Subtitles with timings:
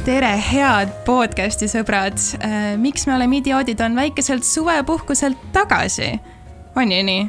[0.00, 2.16] tere, head podcasti sõbrad.
[2.80, 6.14] miks me oleme idioodid, on väikeselt suvepuhkuselt tagasi.
[6.76, 7.26] on ju nii?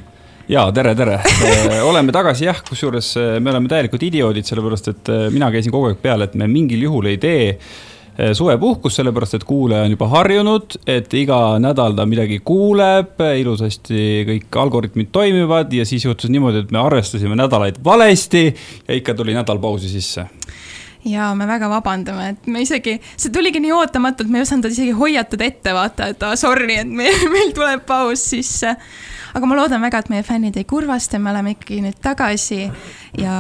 [0.47, 1.19] ja tere, tere
[1.89, 6.29] oleme tagasi jah, kusjuures me oleme täielikud idioodid, sellepärast et mina käisin kogu aeg peale,
[6.29, 7.57] et me mingil juhul ei tee
[8.37, 14.61] suvepuhkust, sellepärast et kuulaja on juba harjunud, et iga nädal ta midagi kuuleb, ilusasti kõik
[14.63, 18.45] algoritmid toimivad ja siis juhtus niimoodi, et me arvestasime nädalaid valesti
[18.87, 20.29] ja ikka tuli nädal pausi sisse
[21.05, 24.93] ja me väga vabandame, et me isegi, see tuligi nii ootamatult, me ei osanud isegi
[24.97, 28.75] hoiatada ette, vaata, et aa, sorry, et meil, meil tuleb paus sisse.
[29.31, 32.65] aga ma loodan väga, et meie fännid ei kurvasta, me oleme ikkagi nüüd tagasi
[33.21, 33.35] ja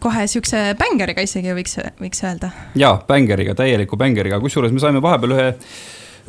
[0.00, 2.52] kohe siukse bängeriga isegi võiks, võiks öelda.
[2.78, 5.50] ja, bängeriga, täieliku bängeriga, kusjuures me saime vahepeal ühe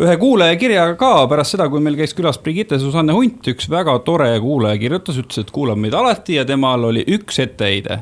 [0.02, 3.94] ühe kuulaja kirjaga ka pärast seda, kui meil käis külas Brigitte Susanne Hunt, üks väga
[4.02, 8.00] tore kuulaja kirjutas, ütles, et kuulab meid alati ja temal oli üks etteheide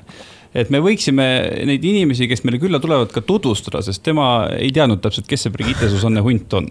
[0.53, 1.27] et me võiksime
[1.67, 5.53] neid inimesi, kes meile külla tulevad, ka tutvustada, sest tema ei teadnud täpselt, kes see
[5.53, 6.69] Brigitte Susanne Hunt on.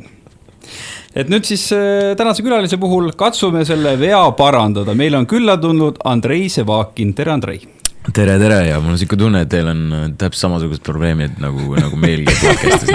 [1.17, 5.99] Et nüüd siis äh, tänase külalise puhul katsume selle vea parandada, meile on külla tulnud
[6.07, 7.80] Andrei Sevakin, tere Andrei.
[8.15, 11.75] Tere, tere ja mul on sihuke tunne, et teil on äh, täpselt samasugused probleemid nagu,
[11.77, 12.91] nagu meilgi podcast'is,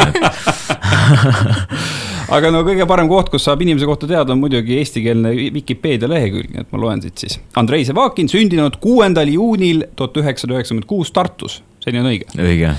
[2.35, 6.51] aga no kõige parem koht, kus saab inimese kohta teada, on muidugi eestikeelne Vikipeedia lehekülg,
[6.51, 7.39] nii et ma loen siit siis.
[7.59, 12.29] Andrei Sevakin sündinud kuuendal juunil tuhat üheksasada üheksakümmend kuus Tartus, see on õige?
[12.35, 12.75] õige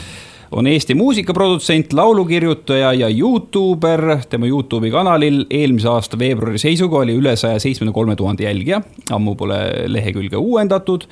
[0.57, 4.05] on Eesti muusikaprodutsent, laulukirjutaja ja Youtuber.
[4.31, 8.79] tema Youtube'i kanalil eelmise aasta veebruari seisuga oli üle saja seitsmekümne kolme tuhande jälgija,
[9.11, 9.59] ammu pole
[9.91, 11.09] lehekülge uuendatud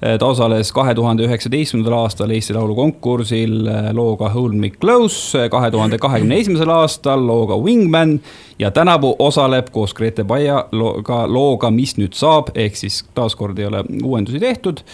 [0.00, 5.50] ta osales kahe tuhande üheksateistkümnendal aastal Eesti Laulu konkursil eh, looga Hold Me Close, eh,
[5.50, 8.20] kahe tuhande kahekümne esimesel aastal looga Wingman
[8.58, 13.84] ja tänavu osaleb koos Grete Baiaga looga Mis nüüd saab, ehk siis taaskord ei ole
[14.04, 14.84] uuendusi tehtud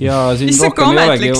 [0.00, 1.32] ja siin Mis rohkem ei olegi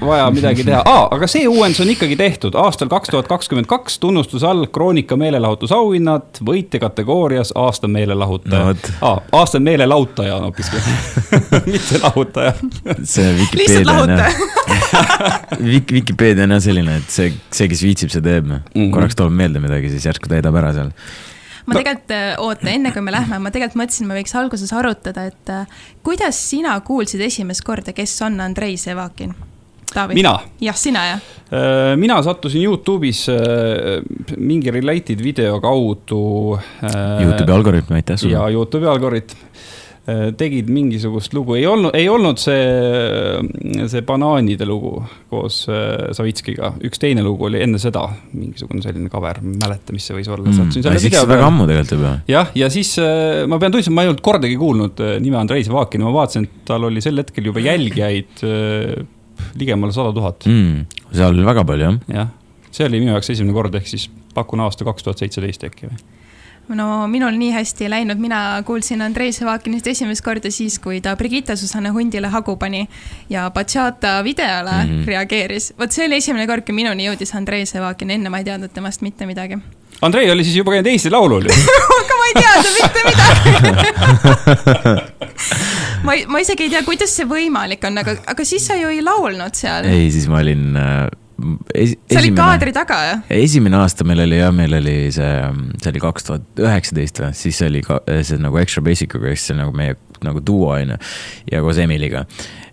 [0.00, 3.98] vaja midagi teha ah,, aga see uuendus on ikkagi tehtud aastal kaks tuhat kakskümmend kaks
[4.02, 8.92] tunnustuse all Kroonika meelelahutusauhinnad võitja kategoorias aasta meelelahutaja no,.
[9.00, 10.82] Ah, aasta meelelahutaja on hoopiski
[11.72, 12.54] mitte lahutaja.
[13.04, 14.42] see Vikipeedia on jah
[15.62, 18.60] Vik-, Vikipeedia on jah selline, et see, see, kes viitsib, see teeb mm.
[18.74, 18.92] -hmm.
[18.94, 20.94] korraks tuleb meelde midagi, siis järsku täidab ära seal
[21.68, 21.82] ma no.
[21.82, 25.52] tegelikult, äh, oota, enne kui me lähme, ma tegelikult mõtlesin, me võiks alguses arutada, et
[25.52, 29.36] äh, kuidas sina kuulsid esimest korda, kes on Andrei Sevakin?
[30.12, 30.34] mina?
[30.60, 31.26] jah, sina jah.
[31.48, 33.26] Äh, mina sattusin Youtube'is
[34.36, 36.22] mingi related video kaudu.
[36.84, 38.36] Youtube'i algoritm, aitäh sulle.
[38.36, 39.48] ja Youtube'i algoritm
[40.40, 42.62] tegid mingisugust lugu, ei olnud, ei olnud see,
[43.90, 44.94] see banaanide lugu
[45.28, 49.96] koos äh, Savitskiga, üks teine lugu oli enne seda, mingisugune selline cover, ma ei mäleta,
[49.96, 50.48] mis see võis olla.
[50.48, 50.80] Mm..
[51.28, 52.14] väga ammu tegelikult juba.
[52.30, 56.06] jah, ja siis äh, ma pean tunnistama, ma ei olnud kordagi kuulnud nime Andrei Zavakin,
[56.06, 58.44] ma vaatasin, et tal oli sel hetkel juba jälgijaid
[59.58, 60.48] ligemale sada tuhat.
[60.48, 60.86] Mm,.
[61.12, 62.22] seal oli väga palju, jah.
[62.22, 65.90] jah, see oli minu jaoks esimene kord, ehk siis pakun aasta kaks tuhat seitseteist äkki
[65.90, 66.00] või
[66.76, 71.16] no minul nii hästi ei läinud, mina kuulsin Andrei Sevakinist esimest korda siis, kui ta
[71.16, 72.88] Brigitte Susanne Hundile hagu pani
[73.30, 75.06] ja Bachata videole mm -hmm.
[75.06, 75.72] reageeris.
[75.78, 79.00] vot see oli esimene kord, kui minuni jõudis Andrei Sevakin, enne ma ei teadnud temast
[79.00, 79.58] mitte midagi.
[80.06, 81.52] Andrei oli siis juba käinud Eesti Laulul ju
[82.00, 83.50] aga ma ei teadnud mitte midagi
[86.06, 89.02] ma, ma isegi ei tea, kuidas see võimalik on, aga, aga siis sa ju ei
[89.02, 89.84] laulnud seal.
[89.84, 91.08] ei, siis ma olin äh
[91.74, 93.24] es, sa olid kaadri taga, jah?
[93.38, 95.32] esimene aasta meil oli jah, meil oli see,
[95.78, 99.50] see oli kaks tuhat üheksateist või, siis oli ka see nagu Extra Basic uga, kes
[99.50, 100.98] see nagu meie nagu duo on ju.
[101.52, 102.24] ja koos Emiliga.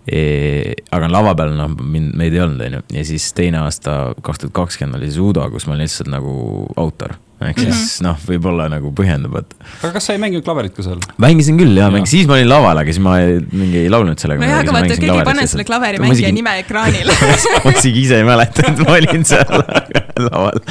[0.06, 4.44] Aga lava peal noh, mind, meid ei olnud, on ju, ja siis teine aasta, kaks
[4.44, 6.34] tuhat kakskümmend oli siis Udo, kus ma olin lihtsalt nagu
[6.78, 8.04] autor ehk siis mm -hmm.
[8.06, 9.56] noh, võib-olla nagu põhjendab, et.
[9.84, 11.02] aga kas sa ei mänginud klaverit ka seal?
[11.18, 14.20] mängisin küll ja, ja., siis ma olin laval, aga siis ma ei, mingi ei laulnud
[14.20, 14.46] sellega.
[14.46, 16.32] nojah, aga vaata, keegi ei pane selle klaverimängija isegi...
[16.32, 17.14] nime ekraanile
[17.66, 19.66] ma isegi ise ei mäleta, et ma olin seal
[20.30, 20.62] laval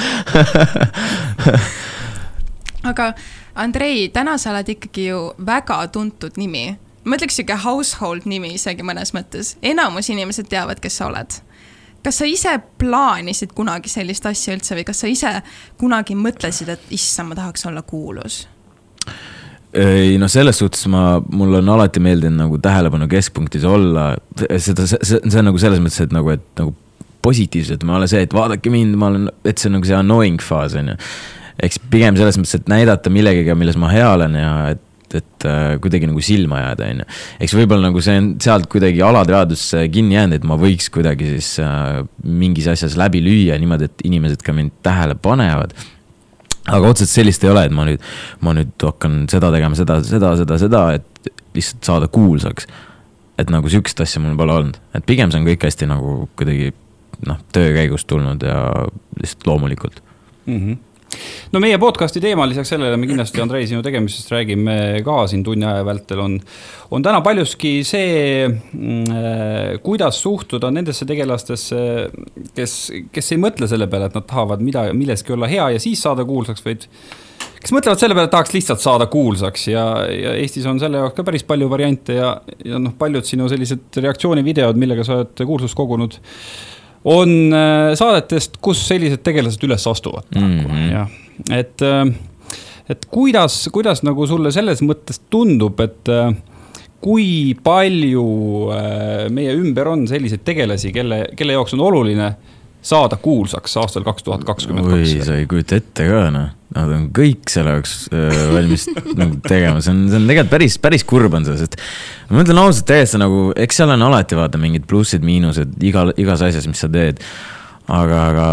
[2.84, 3.12] aga
[3.54, 6.74] Andrei, täna sa oled ikkagi ju väga tuntud nimi.
[7.04, 11.40] Ma ütleks sihuke household nimi isegi mõnes mõttes, enamus inimesed teavad, kes sa oled
[12.04, 15.30] kas sa ise plaanisid kunagi sellist asja üldse või kas sa ise
[15.80, 18.44] kunagi mõtlesid, et issand, ma tahaks olla kuulus?
[19.74, 25.00] ei no selles suhtes ma, mul on alati meeldinud nagu tähelepanu keskpunktis olla, seda, see,
[25.18, 26.76] see on nagu selles mõttes, et nagu, et nagu
[27.24, 30.44] positiivselt, ma olen see, et vaadake mind, ma olen, et see on nagu see annoying
[30.44, 30.96] faas on ju.
[31.64, 34.83] eks pigem selles mõttes, et näidata millegagi, milles ma hea olen ja et
[35.20, 37.08] et äh, kuidagi nagu silma jääda, on ju.
[37.46, 41.56] eks võib-olla nagu see on sealt kuidagi alateadvusse kinni jäänud, et ma võiks kuidagi siis
[41.64, 45.76] äh, mingis asjas läbi lüüa niimoodi, et inimesed ka mind tähele panevad
[46.64, 48.04] aga otseselt sellist ei ole, et ma nüüd,
[48.44, 52.66] ma nüüd hakkan seda tegema, seda, seda, seda, seda, et lihtsalt saada kuulsaks.
[53.38, 56.70] et nagu sihukest asja mul pole olnud, et pigem see on kõik hästi nagu kuidagi
[57.26, 58.58] noh, töö käigus tulnud ja
[59.18, 60.02] lihtsalt loomulikult
[60.46, 60.58] mm.
[60.58, 60.82] -hmm
[61.54, 64.76] no meie podcast'i teema lisaks sellele me kindlasti, Andrei, sinu tegemistest räägime
[65.06, 66.22] ka siin tunni aja vältel.
[66.24, 66.38] On,
[66.94, 71.82] on täna paljuski see, mm, kuidas suhtuda nendesse tegelastesse,
[72.56, 72.78] kes,
[73.14, 76.26] kes ei mõtle selle peale, et nad tahavad mida, milleski olla hea ja siis saada
[76.28, 76.88] kuulsaks, vaid
[77.64, 79.68] kes mõtlevad selle peale, et tahaks lihtsalt saada kuulsaks.
[79.72, 82.34] Ja, ja Eestis on selle jaoks ka päris palju variante ja,
[82.64, 86.18] ja noh, paljud sinu sellised reaktsioonivideod, millega sa oled kuulsust kogunud,
[87.04, 90.56] on äh, saadetest, kus sellised tegelased üles astuvad mm.
[90.60, 90.88] -hmm.
[90.92, 91.08] jah,
[91.52, 92.06] et, äh,
[92.88, 96.32] et kuidas, kuidas nagu sulle selles mõttes tundub, et äh,
[97.04, 98.24] kui palju
[99.28, 102.30] meie ümber on selliseid tegelasi, kelle, kelle jaoks on oluline
[102.84, 105.14] saada kuulsaks aastal kaks tuhat kakskümmend kaks.
[105.16, 108.86] oi, sa ei kujuta ette ka noh, nad on kõik selle jaoks äh, valmis
[109.20, 111.78] nagu tegema, see on, see on tegelikult päris, päris kurb on see, sest.
[112.30, 116.68] ma ütlen ausalt täiesti nagu, eks seal on alati vaata mingid plussid-miinused igal, igas asjas,
[116.70, 117.22] mis sa teed.
[117.88, 118.48] aga, aga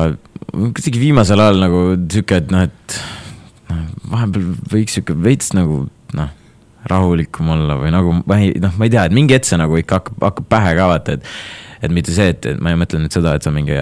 [0.51, 3.01] kuidagi viimasel ajal nagu sihuke, et noh, et
[3.71, 5.85] noh, vahepeal võiks sihuke veits nagu
[6.17, 6.37] noh
[6.89, 9.75] rahulikum olla või nagu ma ei, noh, ma ei tea, et mingi hetk see nagu
[9.77, 11.33] ikka hakkab, hakkab pähe ka vaata, et.
[11.81, 13.77] et mitte see, et, et ma ei mõtle nüüd seda, et sa mingi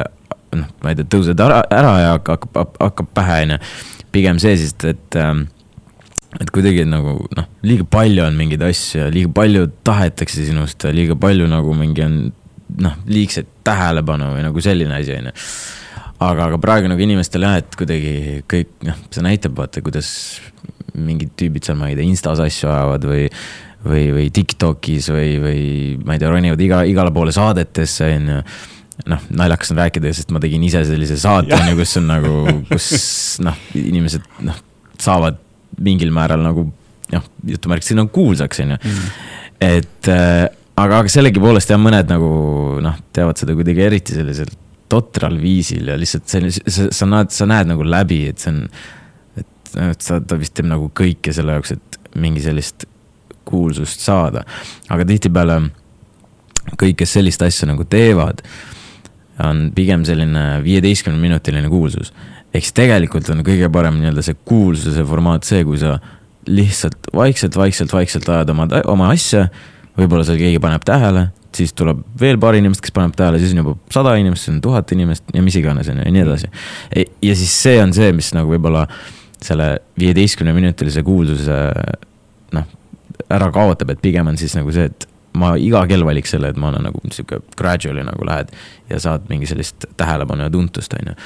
[0.56, 3.62] noh, ma ei tea, tõused ära, ära ja hakkab, hakkab, hakkab pähe, on ju.
[4.16, 5.46] pigem see siis, et, ähm,
[6.40, 10.94] et kuidagi nagu noh, liiga palju on mingeid asju ja liiga palju tahetakse sinust ja
[10.96, 12.18] liiga palju nagu mingi on
[12.80, 15.38] noh, liigset tähelepanu või nagu selline asi, on ju
[16.19, 20.12] aga, aga praegu nagu inimestel jah, et kuidagi kõik noh, see näitab vaata, kuidas
[21.00, 23.25] mingid tüübid seal, ma ei tea, Instas asju ajavad või.
[23.80, 25.62] või, või Tiktokis või, või
[26.04, 28.40] ma ei tea, ronivad iga, igale poole saadetesse, on ju
[29.07, 32.34] noh, naljakas on rääkida, sest ma tegin ise sellise saate, on ju, kus on nagu,
[32.69, 32.90] kus
[33.48, 34.60] noh, inimesed noh,
[35.00, 35.40] saavad
[35.80, 36.66] mingil määral nagu
[37.13, 38.80] noh, jutumärkides nagu kuulsaks, on ju.
[38.84, 39.12] Mm.
[39.69, 42.31] et äh, aga, aga sellegipoolest jah, mõned nagu
[42.84, 44.51] noh, teevad seda kuidagi eriti sellisel
[44.90, 48.63] totral viisil ja lihtsalt see, sa, sa näed, sa näed nagu läbi, et see on.
[49.38, 52.88] et, et sa, ta vist teeb nagu kõike selle jaoks, et mingi sellist
[53.50, 54.44] kuulsust saada.
[54.90, 55.60] aga tihtipeale
[56.78, 58.44] kõik, kes sellist asja nagu teevad
[59.44, 62.13] on pigem selline viieteistkümne minutiline kuulsus.
[62.53, 65.97] ehk siis tegelikult on kõige parem nii-öelda see kuulsuse formaat see, kui sa
[66.50, 69.47] lihtsalt vaikselt, vaikselt, vaikselt ajad oma, oma asja.
[70.00, 73.63] võib-olla seal keegi paneb tähele, siis tuleb veel paar inimest, kes paneb tähele, siis on
[73.63, 76.51] juba sada inimest, siis on tuhat inimest ja mis iganes, on ju, ja nii edasi.
[76.94, 78.86] E, ja siis see on see, mis nagu võib-olla
[79.44, 79.69] selle
[80.00, 81.57] viieteistkümne minutilise kuulsuse
[82.56, 82.71] noh,
[83.27, 86.57] ära kaotab, et pigem on siis nagu see, et ma iga kell valiks selle, et
[86.57, 88.51] ma olen nagu sihuke gradually nagu lähed
[88.89, 91.17] ja saad mingi sellist tähelepanu ja tuntust, on ju.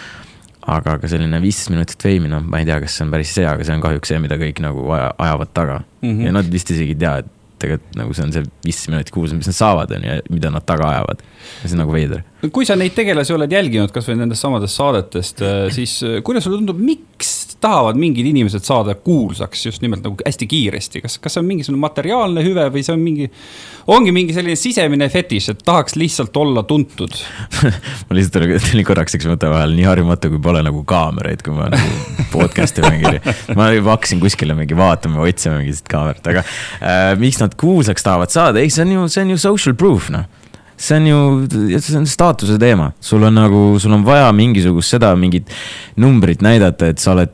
[0.67, 3.47] aga, aga selline viisteist minutit veimi, noh, ma ei tea, kas see on päris see,
[3.47, 6.09] aga see on kahjuks see, mida kõik nagu ajavad taga mm.
[6.09, 6.27] -hmm.
[6.27, 7.31] ja nad vist isegi ei tea, et
[7.63, 10.65] tegelikult nagu see on see viisteist minutit kuus, mis nad saavad, on ju, mida nad
[10.67, 11.23] taga ajavad.
[11.63, 12.23] ja see on nagu veider.
[12.51, 16.60] Kui sa neid tegelasi oled jälginud kasvõi nendest samadest saadetest, äh, siis äh, kuidas sulle
[16.60, 21.44] tundub, miks tahavad mingid inimesed saada kuulsaks just nimelt nagu hästi kiiresti, kas, kas see
[21.44, 23.30] on mingisugune materiaalne hüve või see on mingi,
[23.95, 27.16] ongi mingi selline sisemine fetiš, et tahaks lihtsalt olla tuntud?
[28.10, 31.56] Mul lihtsalt oli, tuli korraks üks mõte vahel, nii harjumatu, kui pole nagu kaameraid, kui
[31.56, 33.22] ma nagu podcast'i mängin.
[33.60, 38.36] ma juba hakkasin kuskile mingi vaatama, otsima mingit kaamerat, aga äh, miks nad kuulsaks tahavad
[38.36, 40.28] saada, ei, see on ju, see on ju social proof, noh
[40.78, 41.22] see on ju,
[41.77, 45.51] see on staatuse teema, sul on nagu, sul on vaja mingisugust seda, mingit
[46.01, 47.34] numbrit näidata, et sa oled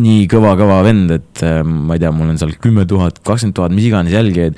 [0.00, 3.74] nii kõva-kõva vend, et äh, ma ei tea, mul on seal kümme tuhat, kakskümmend tuhat,
[3.76, 4.56] mis iganes jälgijaid.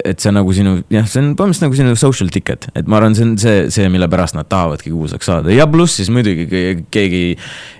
[0.00, 2.96] et see on nagu sinu, jah, see on põhimõtteliselt nagu sinu social ticket, et ma
[3.00, 6.46] arvan, see on see, see, mille pärast nad tahavadki kuulsaks saada ja pluss siis muidugi
[6.94, 7.24] keegi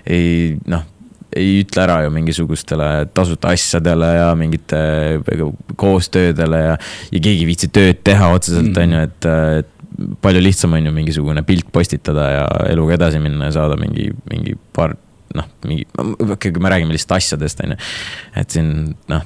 [0.05, 0.90] ei noh
[1.37, 4.79] ei ütle ära ju mingisugustele tasuta asjadele ja mingite
[5.79, 6.73] koostöödele ja,
[7.11, 8.81] ja keegi ei viitsi tööd teha otseselt, mm.
[8.83, 9.29] on ju, et,
[9.61, 14.09] et palju lihtsam on ju mingisugune pilt postitada ja eluga edasi minna ja saada mingi,
[14.31, 14.95] mingi paar
[15.35, 15.85] noh, mingi,
[16.35, 17.79] ikkagi me räägime lihtsalt asjadest, on ju.
[18.41, 18.73] et siin
[19.11, 19.23] noh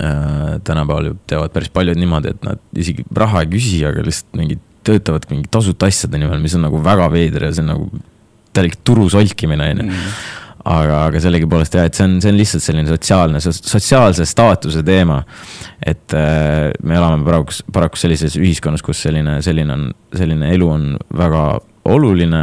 [0.00, 4.38] äh,, tänapäeval ju teevad päris paljud niimoodi, et nad isegi raha ei küsi, aga lihtsalt
[4.40, 8.04] mingid töötavad mingi tasuta asjade nimel, mis on nagu väga veider ja see on nagu
[8.56, 10.14] täielik turu solkimine, on ju mm.
[10.64, 15.22] Aga, aga sellegipoolest jah, et see on, see on lihtsalt selline sotsiaalne, sotsiaalse staatuse teema.
[15.80, 19.86] et äh, me elame paraku, paraku sellises ühiskonnas, kus selline, selline on,
[20.16, 21.44] selline elu on väga
[21.88, 22.42] oluline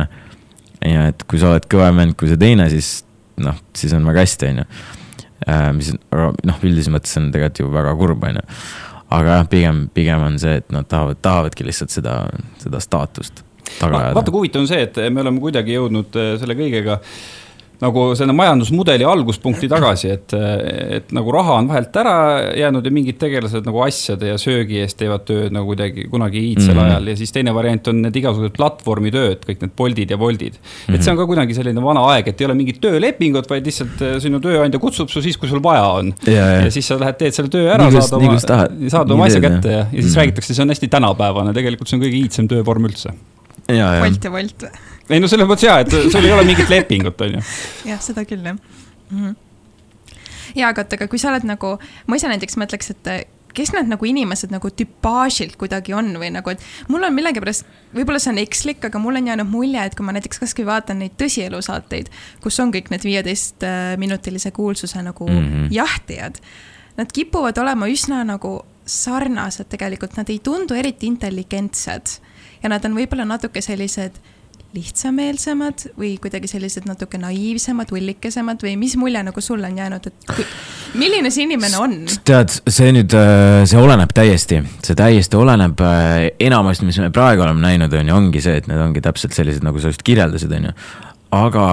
[0.85, 3.01] ja et kui sa oled kõvem vend kui see teine, siis
[3.43, 4.67] noh, siis on väga hästi, on ju.
[5.47, 8.45] Äh, mis, aga noh, üldises mõttes on tegelikult ju väga kurb, on ju.
[9.17, 12.23] aga jah, pigem, pigem on see, et nad tahavad, tahavadki lihtsalt seda,
[12.63, 13.43] seda staatust
[13.77, 14.15] taga ajada.
[14.17, 16.97] vaata, kui huvitav on see, et me oleme kuidagi jõudnud äh, selle kõigega
[17.81, 20.33] nagu selle majandusmudeli alguspunkti tagasi, et,
[20.97, 22.15] et nagu raha on vahelt ära
[22.57, 26.73] jäänud ja mingid tegelased nagu asjade ja söögi eest teevad tööd nagu kuidagi kunagi iidsel
[26.73, 26.95] mm -hmm.
[26.95, 30.63] ajal ja siis teine variant on need igasugused platvormitööd, kõik need Boltid ja Woltid mm.
[30.63, 30.95] -hmm.
[30.95, 34.01] et see on ka kuidagi selline vana aeg, et ei ole mingit töölepingut, vaid lihtsalt
[34.01, 36.13] äh, sinu tööandja kutsub su siis, kui sul vaja on.
[36.25, 38.39] Ja, ja siis sa lähed, teed selle töö ära, saad oma,
[38.89, 40.17] saad oma asja kätte ja, ja siis mm -hmm.
[40.17, 43.13] räägitakse, see on hästi tänapäevane, tegelikult see on kõige iidsem töövorm üldse.
[43.67, 44.86] Bolt ja Wolt või?
[45.09, 47.45] Ei no selles mõttes jaa, et sul ei ole mingit lepingut, on ju.
[47.91, 49.35] jah, seda küll, jah mm -hmm.
[50.55, 53.89] ja, aga oota, aga kui sa oled nagu, ma ise näiteks mõtleks, et kes need
[53.89, 56.61] nagu inimesed nagu tüpaažilt kuidagi on või nagu, et
[56.91, 60.13] mul on millegipärast, võib-olla see on ekslik, aga mul on jäänud mulje, et kui ma
[60.17, 62.11] näiteks kasvõi vaatan neid tõsielusaateid,
[62.43, 65.67] kus on kõik need viieteistminutilise kuulsuse nagu mm -hmm.
[65.71, 66.41] jahtijad,
[66.97, 72.19] nad kipuvad olema üsna nagu sarnased tegelikult, nad ei tundu eriti intelligentsed
[72.63, 74.21] ja nad on võib-olla natuke sellised
[74.77, 80.27] lihtsameelsemad või kuidagi sellised natuke naiivsemad, vullikesemad või mis mulje nagu sulle on jäänud, et
[80.31, 80.45] kui,
[81.01, 81.97] milline see inimene on?
[82.27, 87.45] tead, see nüüd, äh, see oleneb täiesti, see täiesti oleneb, äh, enamasti, mis me praegu
[87.45, 90.53] oleme näinud, on ju, ongi see, et need ongi täpselt sellised, nagu sa just kirjeldasid,
[90.59, 90.77] on ju.
[91.37, 91.65] aga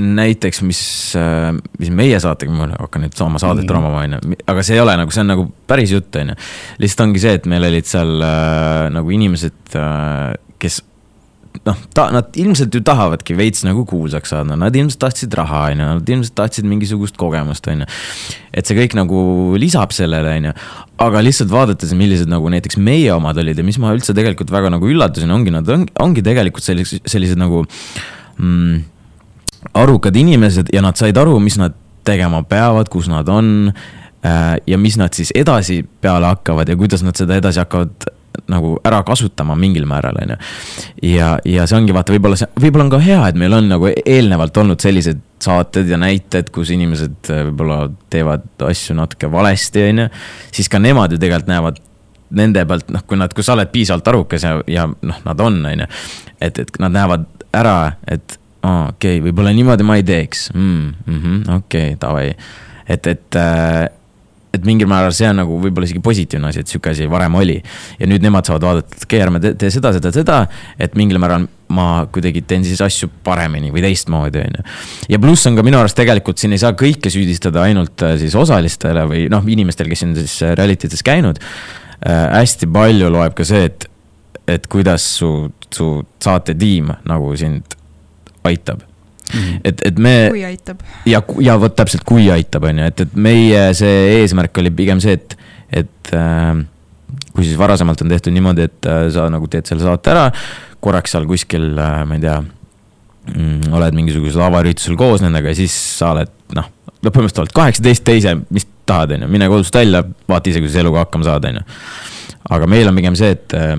[0.00, 0.82] näiteks, mis,
[1.18, 3.74] äh, mis meie saatega, ma hakkan nüüd oma saadet mm.
[3.74, 6.38] ramama, on ju, aga see ei ole nagu, see on nagu päris jutt, on ju.
[6.82, 10.82] lihtsalt ongi see, et meil olid seal äh, nagu inimesed äh,, kes
[11.68, 15.82] noh, ta, nad ilmselt ju tahavadki veits nagu kuulsaks saada, nad ilmselt tahtsid raha, on
[15.82, 17.88] ju, nad ilmselt tahtsid mingisugust kogemust, on ju.
[18.56, 19.20] et see kõik nagu
[19.60, 20.54] lisab sellele, on ju.
[21.06, 24.72] aga lihtsalt vaadates, millised nagu näiteks meie omad olid ja mis ma üldse tegelikult väga
[24.72, 27.64] nagu üllatusin, ongi nad on, ongi tegelikult sellised, sellised nagu
[28.40, 28.80] mm,
[29.76, 31.76] arukad inimesed ja nad said aru, mis nad
[32.08, 33.68] tegema peavad, kus nad on
[34.24, 38.08] äh, ja mis nad siis edasi peale hakkavad ja kuidas nad seda edasi hakkavad
[38.50, 40.38] nagu ära kasutama mingil määral, on ju.
[41.12, 43.90] ja, ja see ongi vaata, võib-olla see, võib-olla on ka hea, et meil on nagu
[43.90, 50.04] eelnevalt olnud sellised saated ja näited, kus inimesed äh, võib-olla teevad asju natuke valesti, on
[50.04, 50.08] ju.
[50.60, 51.80] siis ka nemad ju tegelikult näevad
[52.36, 55.62] nende pealt, noh, kui nad, kui sa oled piisavalt arukas ja, ja noh, nad on,
[55.66, 55.88] on ju.
[56.38, 60.90] et, et nad näevad ära, et aa, okei okay,, võib-olla niimoodi ma ei teeks mm,.
[61.06, 62.28] Mm okei okay,, davai.
[62.86, 63.88] et, et äh,
[64.54, 67.60] et mingil määral see on nagu võib-olla isegi positiivne asi, et sihuke asi varem oli.
[68.00, 70.38] ja nüüd nemad saavad vaadata, et okei ärme tee, tee seda, seda, seda,
[70.78, 74.66] et mingil määral ma kuidagi teen siis asju paremini või teistmoodi, on ju.
[75.14, 78.34] ja pluss on ka minu arust tegelikult siin ei saa kõike süüdistada ainult äh, siis
[78.38, 82.26] osalistele või noh, inimestel, kes on siis äh, reality des käinud äh,.
[82.40, 83.86] hästi palju loeb ka see, et,
[84.50, 85.32] et kuidas su,
[85.70, 85.92] su
[86.22, 87.78] saatetiim nagu sind
[88.50, 88.89] aitab.
[89.64, 90.14] Et, et me.
[90.32, 90.82] kui aitab.
[91.08, 95.02] ja, ja vot täpselt, kui aitab, on ju, et, et meie see eesmärk oli pigem
[95.02, 95.36] see, et,
[95.82, 96.62] et äh,
[97.34, 100.26] kui siis varasemalt on tehtud niimoodi, et äh, sa nagu teed selle saate ära,
[100.80, 105.74] korraks seal kuskil äh,, ma ei tea mm,, oled mingisugusel avaüritusel koos nendega ja siis
[105.98, 106.70] sa oled noh,
[107.00, 110.80] no põhimõtteliselt oled kaheksateist teise, mis tahad, on ju, mine kodust välja, vaata ise, kuidas
[110.80, 111.66] eluga hakkama saad, on ju.
[112.56, 113.76] aga meil on pigem see, et äh,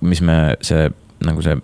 [0.00, 0.86] mis me, see
[1.26, 1.56] nagu see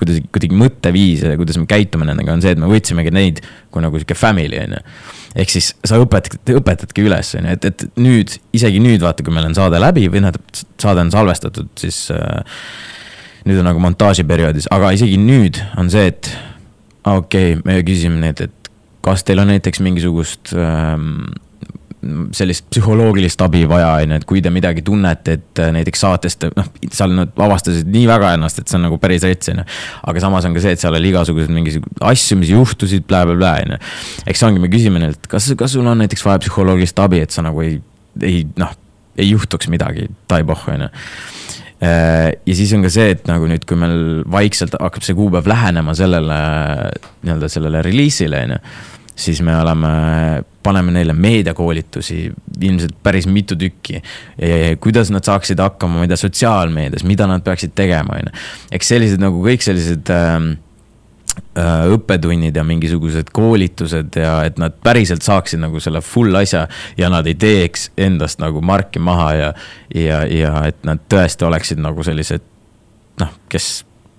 [0.00, 3.84] kuidagi, kuidagi mõtteviis ja kuidas me käitume nendega, on see, et me võtsimegi neid kui
[3.84, 4.84] nagu sihuke family, on ju.
[5.44, 9.34] ehk siis sa õpetad, õpetadki üles, on ju, et, et nüüd, isegi nüüd vaata, kui
[9.34, 10.38] meil on saade läbi või noh,
[10.80, 12.62] saade on salvestatud, siis äh,
[13.48, 16.32] nüüd on nagu montaažiperioodis, aga isegi nüüd on see, et
[17.04, 18.72] okei okay,, me küsisime neid, et
[19.04, 21.30] kas teil on näiteks mingisugust ähm,
[22.32, 26.46] sellist psühholoogilist abi vaja, on ju, et kui te midagi tunnete, et äh, näiteks saatest,
[26.56, 29.64] noh, seal nad avastasid nii väga ennast, et see on nagu päris rets, on ju.
[30.12, 33.52] aga samas on ka see, et seal oli igasuguseid mingisuguseid asju, mis juhtusid bla, blablabla,
[33.66, 33.80] on ju.
[34.32, 37.44] eks ongi, me küsime neilt, kas, kas sul on näiteks vaja psühholoogilist abi, et sa
[37.44, 37.76] nagu ei,
[38.24, 38.72] ei noh,
[39.20, 40.88] ei juhtuks midagi, taiboh, on ju
[41.84, 45.52] äh, ja siis on ka see, et nagu nüüd, kui meil vaikselt hakkab see kuupäev
[45.52, 46.40] lähenema sellele
[47.26, 48.64] nii-öelda sellele reliisile, on ju
[49.20, 49.90] siis me oleme,
[50.62, 52.22] paneme neile meediakoolitusi
[52.60, 54.02] ilmselt päris mitu tükki.
[54.80, 58.42] kuidas nad saaksid hakkama, ma ei tea, sotsiaalmeedias, mida nad peaksid tegema, on ju.
[58.78, 60.52] eks sellised nagu kõik sellised ähm,
[61.58, 66.66] äh, õppetunnid ja mingisugused koolitused ja et nad päriselt saaksid nagu selle full asja
[66.98, 69.52] ja nad ei teeks endast nagu marki maha ja,
[69.94, 72.44] ja, ja et nad tõesti oleksid nagu sellised
[73.20, 73.70] noh, kes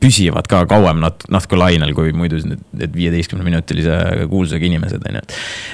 [0.02, 3.98] püsivad ka kauem nat-, natuke lainel, kui muidu need, need viieteistkümneminutilise
[4.32, 5.26] kuulsusega inimesed, on ju.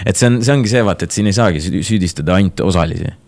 [0.09, 3.23] et see on, see ongi see, vaata, et siin ei saagi süüdistada ainult osalisi mm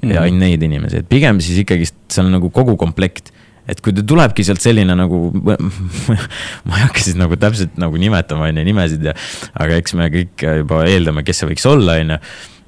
[0.00, 3.26] ja ainult neid inimesi, et pigem siis ikkagist see on nagu kogu komplekt
[3.68, 5.18] et kui ta tulebki sealt selline nagu,
[6.66, 9.12] ma ei hakka siis nagu täpselt nagu nimetama, on ju, nimesid ja,
[9.60, 12.18] aga eks me kõik juba eeldame, kes see võiks olla, on ju.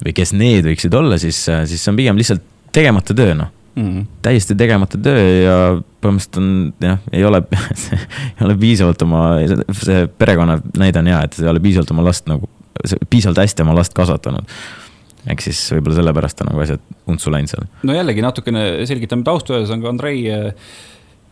[0.05, 2.45] või kes need võiksid olla, siis, siis see on pigem lihtsalt
[2.77, 5.57] tegemata töö, noh mm täiesti tegemata töö ja
[6.03, 6.51] põhimõtteliselt on
[6.85, 7.43] jah, ei ole
[8.37, 9.25] ei ole piisavalt oma,
[9.79, 12.49] see perekonna näide on hea, et ei ole piisavalt oma last nagu,
[13.11, 14.55] piisavalt hästi oma last kasvatanud
[15.33, 17.67] ehk siis võib-olla sellepärast on nagu asjad untsu läinud seal.
[17.87, 20.25] no jällegi natukene selgitame tausta, ühesõnaga Andrei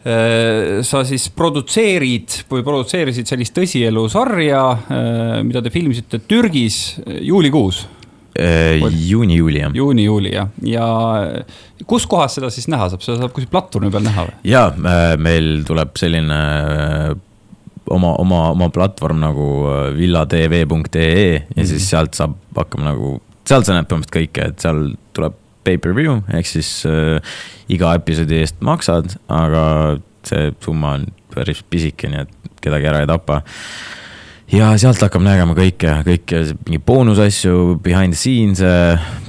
[0.01, 7.83] Äh, sa siis produtseerid või produtseerisid sellist tõsielusarja, äh, mida te filmisite Türgis äh, juulikuus.
[8.39, 9.73] Juuni-juuli jah.
[9.75, 10.85] juuni-juuli jah, ja
[11.87, 14.37] kus kohas seda siis näha saab, seda saab kuskil platvormi peal näha või?
[14.47, 14.69] ja
[15.19, 16.39] meil tuleb selline
[17.91, 19.49] oma, oma, oma platvorm nagu
[19.97, 21.67] villatv.ee ja mm -hmm.
[21.67, 24.83] siis sealt saab hakkama nagu, sealt sa näed põhimõtteliselt kõike, et seal
[25.17, 27.21] tuleb pay-per-view ehk siis äh,
[27.69, 29.65] iga episoodi eest maksad, aga
[30.27, 33.43] see summa on päris pisike, nii et kedagi ära ei tapa.
[34.55, 38.63] Ja sealt hakkab nägema kõike, kõike, mingeid boonusasju, behind the scenes,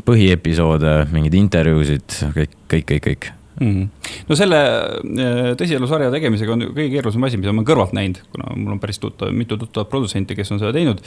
[0.08, 3.30] põhiepisoode, mingeid intervjuusid, kõik, kõik, kõik, kõik
[3.62, 3.70] mm.
[3.70, 4.18] -hmm.
[4.30, 8.56] no selle äh, tõsielusarja tegemisega on kõige keerulisem asi, mida ma olen kõrvalt näinud, kuna
[8.56, 11.04] mul on päris tuttav, mitu tuttavat produtsenti, kes on seda teinud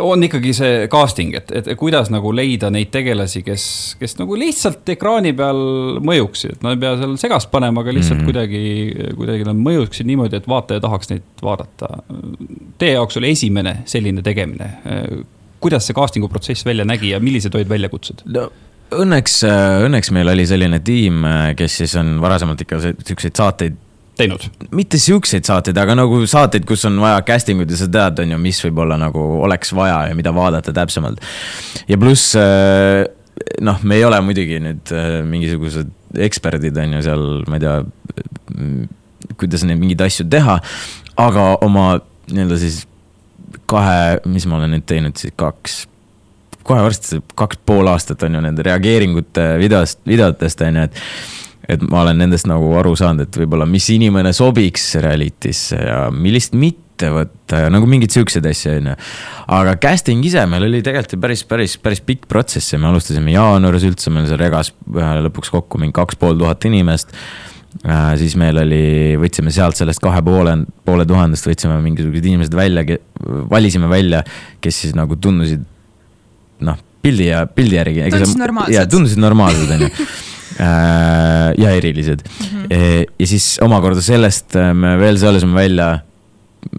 [0.00, 3.64] on ikkagi see casting, et, et kuidas nagu leida neid tegelasi, kes,
[4.00, 5.60] kes nagu lihtsalt ekraani peal
[6.04, 8.30] mõjuksid, et nad ei pea seal segast panema, aga lihtsalt mm -hmm.
[8.30, 12.02] kuidagi, kuidagi nad mõjuksid niimoodi, et vaataja tahaks neid vaadata.
[12.78, 14.70] Teie jaoks oli esimene selline tegemine.
[15.60, 18.50] kuidas see casting'u protsess välja nägi ja millised olid väljakutsed no.?
[18.92, 19.44] Õnneks,
[19.86, 21.22] õnneks meil oli selline tiim,
[21.56, 23.76] kes siis on varasemalt ikka siukseid saateid
[24.18, 24.44] teinud?
[24.74, 28.36] mitte siukseid saateid, aga nagu saateid, kus on vaja casting ut ja sa tead, on
[28.36, 31.22] ju, mis võib-olla nagu oleks vaja ja mida vaadata täpsemalt.
[31.88, 33.04] ja pluss äh,
[33.64, 35.92] noh, me ei ole muidugi nüüd äh, mingisugused
[36.22, 37.76] eksperdid, on ju, seal, ma ei tea,
[39.40, 40.58] kuidas neid mingeid asju teha,
[41.20, 41.86] aga oma
[42.32, 42.82] nii-öelda siis
[43.70, 45.82] kahe, mis ma olen nüüd teinud siis kaks,
[46.66, 51.00] kohe varsti kaks pool aastat on ju nende reageeringute videost, videotest on ju, et
[51.70, 56.56] et ma olen nendest nagu aru saanud, et võib-olla mis inimene sobiks reality'sse ja millist
[56.58, 58.96] mitte võtta ja nagu mingeid siukseid asju, on ju.
[59.58, 63.86] aga casting ise meil oli tegelikult päris, päris, päris pikk protsess ja me alustasime jaanuaris
[63.88, 67.14] üldse, meil seal regas lõpuks kokku mingi kaks pool tuhat inimest
[67.86, 68.12] äh,.
[68.20, 68.84] siis meil oli,
[69.22, 72.98] võtsime sealt sellest kahe poole, poole tuhandest võtsime mingisugused inimesed välja,
[73.50, 74.24] valisime välja,
[74.62, 75.62] kes siis nagu tundusid
[76.62, 78.10] noh, pildi ja pildi järgi.
[78.10, 78.92] tundusid normaalsed.
[78.94, 82.46] tundusid normaalsed, on ju Äh, ja erilised mm.
[82.46, 83.10] -hmm.
[83.18, 85.88] ja siis omakorda sellest äh, me veel saalisime välja,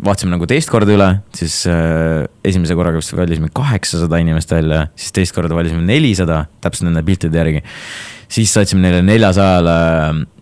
[0.06, 5.12] vaatasime nagu teist korda üle, siis äh, esimese korraga vist valisime kaheksasada inimest välja, siis
[5.12, 7.64] teist korda valisime nelisada, täpselt nende piltide järgi.
[8.28, 9.78] siis saatsime neile neljasajale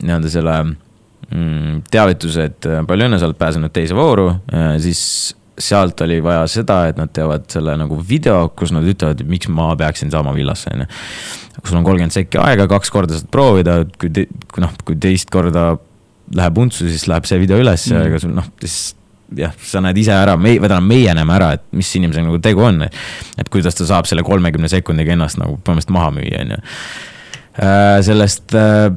[0.03, 4.29] nii-öelda selle mm, teavituse, et palju õnne, sa oled pääsenud teise vooru,
[4.79, 9.49] siis sealt oli vaja seda, et nad teevad selle nagu video, kus nad ütlevad, miks
[9.51, 10.89] ma peaksin saama villasse, on ju
[11.67, 15.29] sul on kolmkümmend sekki aega, kaks korda saad proovida, kui te, kui noh, kui teist
[15.33, 15.75] korda
[16.37, 17.97] läheb untsu, siis läheb see video üles mm.
[17.97, 18.95] ja ega sul noh, siis
[19.37, 22.65] jah, sa näed ise ära, me, tähendab, meie näeme ära, et mis inimesega nagu tegu
[22.67, 22.81] on.
[22.87, 26.59] et kuidas ta saab selle kolmekümne sekundiga ennast nagu põhimõtteliselt maha müüa, on ju.
[27.61, 28.89] Äh, sellest äh,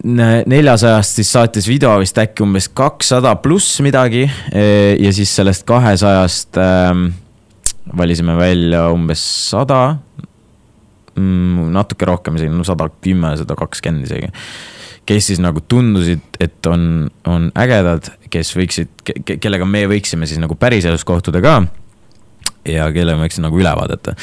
[0.00, 7.10] neljasajast siis saatis video vist äkki umbes kakssada pluss midagi ja siis sellest kahesajast ähm,
[7.96, 9.98] valisime välja umbes sada
[11.14, 14.30] mm, natuke rohkem isegi, no sada kümme, sada kakskümmend isegi.
[15.10, 20.38] kes siis nagu tundusid, et on, on ägedad, kes võiksid ke,, kellega me võiksime siis
[20.42, 21.56] nagu päriselus kohtuda ka.
[22.68, 24.14] ja kelle me võiksime nagu üle vaadata.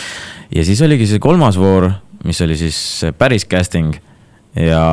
[0.53, 1.91] ja siis oligi see kolmas voor,
[2.25, 2.79] mis oli siis
[3.17, 3.97] päris casting
[4.57, 4.83] ja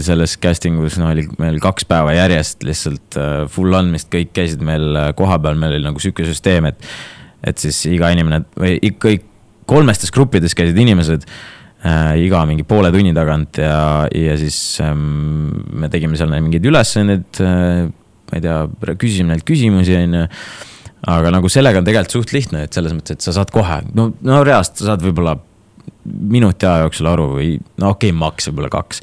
[0.00, 4.62] selles casting us no oli meil kaks päeva järjest lihtsalt uh, full andmist, kõik käisid
[4.64, 6.92] meil uh, kohapeal, meil oli nagu sihuke süsteem, et.
[7.40, 9.26] et siis iga inimene või kõik
[9.70, 15.88] kolmestes gruppides käisid inimesed äh, iga mingi poole tunni tagant ja, ja siis ähm, me
[15.92, 17.86] tegime seal mingeid ülesandeid äh,.
[18.30, 18.58] ma ei tea,
[18.94, 20.26] küsisime neilt küsimusi, on ju.
[21.10, 24.10] aga nagu sellega on tegelikult suht lihtne, et selles mõttes, et sa saad kohe, no,
[24.22, 25.34] no reaalselt sa saad võib-olla
[26.10, 29.02] minuti aja jooksul aru või no okei okay,, maks võib-olla kaks.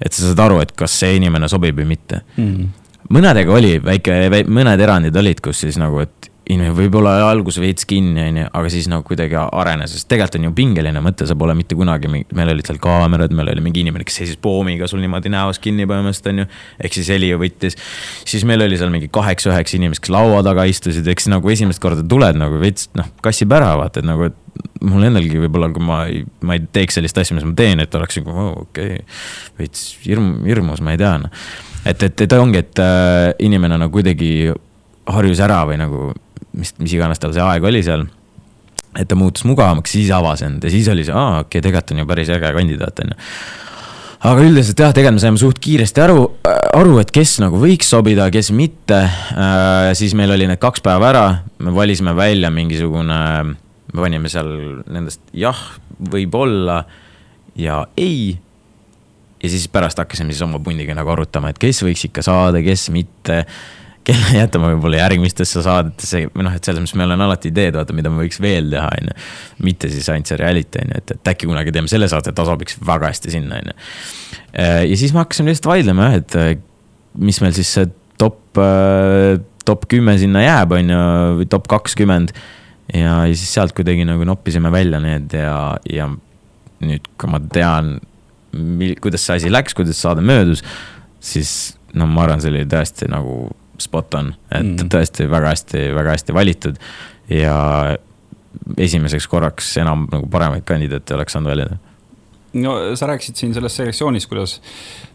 [0.00, 2.54] et sa saad aru, et kas see inimene sobib või mitte mm.
[2.54, 2.70] -hmm
[3.12, 8.18] mõnedega oli väike, mõned erandid olid, kus siis nagu, et inimene võib-olla algus veits kinni,
[8.24, 11.54] on ju, aga siis nagu kuidagi arenes, sest tegelikult on ju pingeline mõte, sa pole
[11.58, 15.30] mitte kunagi, meil olid seal kaamerad, meil oli mingi inimene, kes seisis poomiga sul niimoodi
[15.32, 16.48] näos kinni põhimõtteliselt, on ju.
[16.82, 17.78] ehk siis heli võttis.
[18.26, 22.02] siis meil oli seal mingi kaheksa-üheksa inimest, kes laua taga istusid, eks nagu esimest korda
[22.02, 26.00] tuled nagu veits noh, kassib ära vaata, et nagu, et mul endalgi võib-olla, kui ma
[26.10, 29.06] ei, ma ei teeks sellist asja, mis ma teen, et oleks nagu oh, okei okay..
[29.62, 31.46] veits hirm, hirmus, ma ei tea noh.
[31.86, 34.50] et, et, et ongi, et äh, inimene nagu kuidagi
[35.10, 36.10] harjus ära või nagu
[36.58, 38.06] mis, mis iganes tal see aeg oli seal.
[38.92, 41.94] et ta muutus mugavamaks, siis avas end ja siis oli see, aa, okei okay,, tegelikult
[41.94, 43.18] on ju päris äge kandidaat, on ju.
[44.30, 46.26] aga üldiselt jah, tegelikult me saime suht kiiresti aru,
[46.76, 49.00] aru, et kes nagu võiks sobida, kes mitte.
[49.98, 51.26] siis meil oli need kaks päeva ära,
[51.64, 53.18] me valisime välja mingisugune,
[53.92, 54.52] me panime seal
[54.92, 55.58] nendest jah,
[56.12, 56.82] võib-olla
[57.56, 58.36] ja ei.
[59.42, 62.90] ja siis pärast hakkasime siis oma pundiga nagu arutama, et kes võiks ikka saada, kes
[62.92, 63.46] mitte
[64.06, 67.94] kelle jätame võib-olla järgmistesse saadetesse või noh, et selles mõttes meil on alati ideed, vaata,
[67.96, 69.16] mida me võiks veel teha, on ju.
[69.68, 72.46] mitte siis ainult see reality, on ju, et, et äkki kunagi teeme selle saate, ta
[72.48, 73.76] sobiks väga hästi sinna, on ju.
[74.58, 76.50] Äh, ja siis me hakkasime lihtsalt vaidlema jah, et äh,
[77.22, 79.38] mis meil siis see top, äh,
[79.68, 81.04] top kümme sinna jääb, on ju,
[81.40, 82.34] või top kakskümmend.
[82.92, 86.10] ja, ja siis sealt kuidagi nagu noppisime välja need ja, ja
[86.82, 87.94] nüüd, kui ma tean,
[89.00, 90.64] kuidas see asi läks, kuidas saade möödus,
[91.22, 94.90] siis no ma arvan, see oli tõesti nagu spot on, et mm.
[94.92, 96.80] tõesti väga hästi, väga hästi valitud
[97.32, 97.56] ja
[98.78, 101.78] esimeseks korraks enam nagu paremaid kandidaate oleks saanud valida
[102.52, 104.58] no sa rääkisid siin selles selektsioonis, kuidas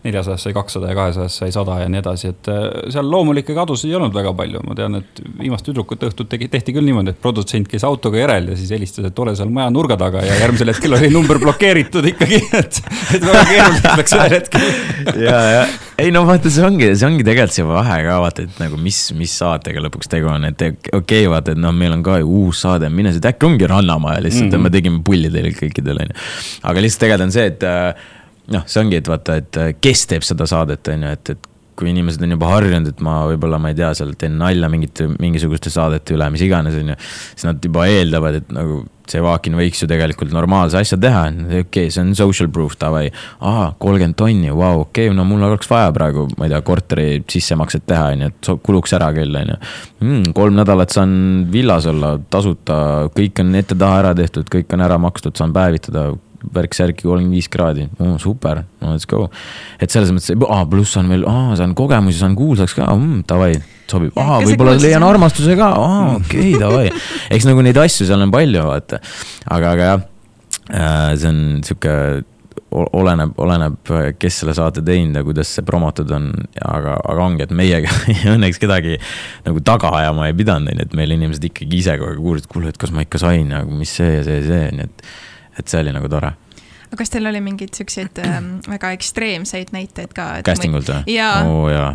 [0.07, 3.91] neljasajast sai kakssada ja kahesajast sai sada ja nii edasi, et äh, seal loomulikke kadusid
[3.91, 7.21] ei olnud väga palju, ma tean, et viimast tüdrukute õhtut tegi, tehti küll niimoodi, et
[7.23, 10.73] produtsent käis autoga järel ja siis helistas, et ole seal maja nurga taga ja järgmisel
[10.73, 12.81] hetkel oli number blokeeritud ikkagi, et,
[13.17, 14.71] et väga keeruliseks läks ühel hetkel.
[15.27, 15.67] ja, ja
[15.97, 18.99] ei no vaata, see ongi, see ongi tegelikult see vahe ka vaata, et nagu mis,
[19.17, 22.29] mis saatega lõpuks tegu on, et okei okay,, vaata, et noh, meil on ka ju
[22.43, 24.67] uus saade, mine siit, äkki ongi Rannamaja lihtsalt mm, -hmm.
[24.69, 26.27] me tegime pulli teile kõikidele, on ju.
[26.69, 28.05] aga lihtsalt tegelikult on see, et äh,
[28.53, 31.53] noh, see ongi, et vaata, et äh, kes teeb seda saadet, on ju, et, et
[31.77, 35.07] kui inimesed on juba harjunud, et ma võib-olla, ma ei tea, seal teen nalja mingite,
[35.21, 36.99] mingisuguste saadete üle, mis iganes, on ju.
[37.35, 41.61] siis nad juba eeldavad, et nagu see Vakin võiks ju tegelikult normaalse asja teha, okei
[41.63, 43.05] okay,, see on social proof, davai.
[43.39, 47.07] aa, kolmkümmend tonni, vau, okei okay,, no mul oleks vaja praegu, ma ei tea, korteri
[47.29, 49.59] sissemakset teha, on ju, et kuluks ära küll, on ju.
[50.01, 51.13] Hmm, kolm nädalat saan
[51.53, 52.79] villas olla tasuta,
[53.15, 56.09] kõik on ette-taha ära tehtud, kõik on ära makstud, saan päevitada
[56.53, 57.87] värk-särki kolmkümmend viis kraadi.
[57.99, 59.25] Oh,, super, no let's go.
[59.81, 62.87] et selles mõttes, aa, pluss on veel, aa, saan kogemusi, saan kuulsaks ka.
[62.93, 63.51] Mm,, davai,
[63.89, 65.73] sobib, aa, võib-olla leian armastuse ka,
[66.19, 66.87] okei davai.
[67.33, 69.01] eks nagu neid asju seal on palju, vaata.
[69.45, 70.07] aga, aga jah,
[70.69, 71.93] äh, see on sihuke
[72.71, 76.27] oleneb, oleneb, kes selle saate teinud ja kuidas see promotud on,
[76.59, 77.91] aga, aga ongi, et meiega
[78.35, 78.97] õnneks kedagi
[79.45, 82.49] nagu taga ajama ei pidanud, on ju, et meil inimesed ikkagi ise kogu aeg uurisid,
[82.51, 85.07] kuule, et kas ma ikka sain ja mis see ja see ja see, nii et
[85.59, 86.33] et see oli nagu tore
[86.87, 88.39] aga kas teil oli mingeid siukseid äh,
[88.71, 90.29] väga ekstreemseid näiteid ka?
[90.47, 91.03] Casting ult või?
[91.17, 91.67] jaa oh,.
[91.71, 91.91] jaa.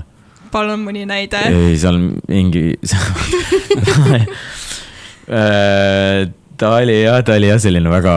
[0.52, 1.40] palun mõni näide.
[1.48, 1.98] ei, seal
[2.28, 2.64] mingi
[5.40, 6.28] äh,
[6.60, 8.16] ta oli jah, ta oli jah, selline väga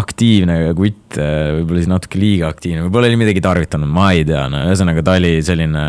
[0.00, 4.46] aktiivne kutt, äh, võib-olla siis natuke liiga aktiivne, võib-olla oli midagi tarvitanud, ma ei tea,
[4.52, 5.84] no ühesõnaga ta oli selline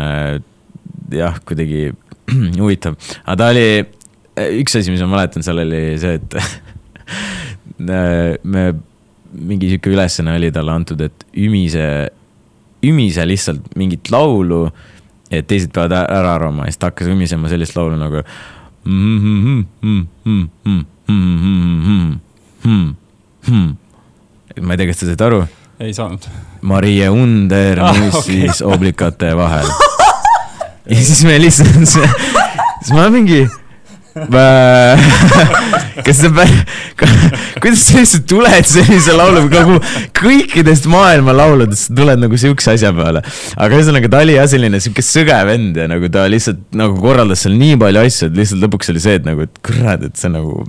[1.12, 1.86] jah, kuidagi
[2.62, 3.66] huvitav, aga ta oli
[4.36, 6.36] üks asi, mis ma mäletan, seal oli see, et
[8.44, 8.64] me,
[9.32, 11.86] mingi sihuke ülesanne oli talle antud, et ümise,
[12.86, 14.70] ümise lihtsalt mingit laulu.
[15.32, 18.20] et teised peavad ära arvama ja siis ta hakkas ümisema sellist laulu nagu.
[24.60, 25.40] ma ei tea, kas te saite aru?
[25.80, 26.28] ei saanud.
[26.68, 28.74] Marie Under ah, mussis okay.
[28.74, 29.68] oblikate vahel.
[30.86, 33.46] ja siis me lihtsalt, siis ma mingi
[36.06, 36.48] kas sa pä-,
[37.62, 39.78] kuidas sa lihtsalt tuled sellise lauluga nagu
[40.18, 43.22] kõikidest maailma lauludest tuled nagu siukse asja peale.
[43.56, 47.46] aga ühesõnaga, ta oli jah selline sihuke sõge vend ja nagu ta lihtsalt nagu korraldas
[47.46, 50.32] seal nii palju asju, et lihtsalt lõpuks oli see, et nagu, et kurat, et see
[50.32, 50.66] nagu.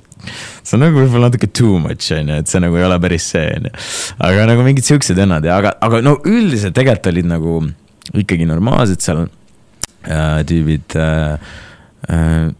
[0.63, 3.27] see on nagu võib-olla natuke too much on ju, et see nagu ei ole päris
[3.35, 3.77] see on ju.
[4.29, 7.61] aga nagu mingid siuksed vennad ja, aga, aga no üldiselt tegelikult olid nagu
[8.23, 9.25] ikkagi normaalsed seal
[10.07, 11.39] äh, tüübid äh,
[12.07, 12.51] äh,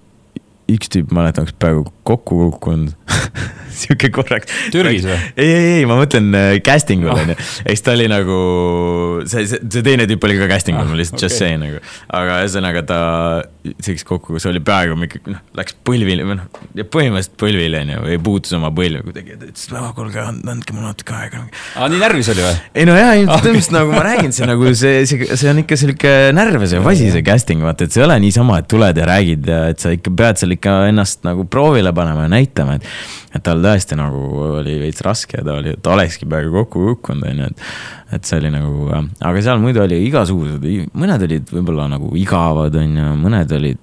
[0.72, 2.94] üks tüüp, ma mäletan, oleks peaaegu kokku kukkunud
[3.84, 4.52] sihuke korraks.
[4.74, 5.18] Türgis või?
[5.36, 7.24] ei, ei, ei, ma mõtlen äh, casting ul ah.
[7.24, 7.36] onju,
[7.70, 8.38] eks ta oli nagu,
[9.30, 11.30] see, see, see teine tüüp oli ka casting ul ah,, ma lihtsalt okay.
[11.30, 11.82] just saying nagu.
[12.14, 13.00] aga ühesõnaga ta
[13.64, 16.48] sõitis kokku, see oli peaaegu ikkagi noh, läks põlvili või noh,
[16.94, 21.18] põhimõtteliselt põlvili onju, või puutus oma põlve kuidagi, ta ütles, et kuulge, andke mulle natuke
[21.18, 21.44] aega.
[21.78, 22.56] aa, nii närvis oli või?
[22.82, 26.14] ei no jaa, põhimõtteliselt nagu ma räägin, see nagu see, see, see on ikka sihuke
[26.36, 29.50] närve, see vasi, see casting, vaata, et see ei ole niisama, et tuled ja räägid
[29.50, 32.84] ja et sa ikka pead seal ikka ennast nagu proovile panema ja näitama, et
[33.34, 34.20] et tal tõesti nagu
[34.60, 37.58] oli veits raske ja ta oli, ta olekski peaaegu kokku kukkunud, on ju, et.
[38.14, 43.00] et see oli nagu, aga seal muidu oli igasugused, mõned olid võib-olla nagu igavad, on
[43.00, 43.80] ju, mõned olid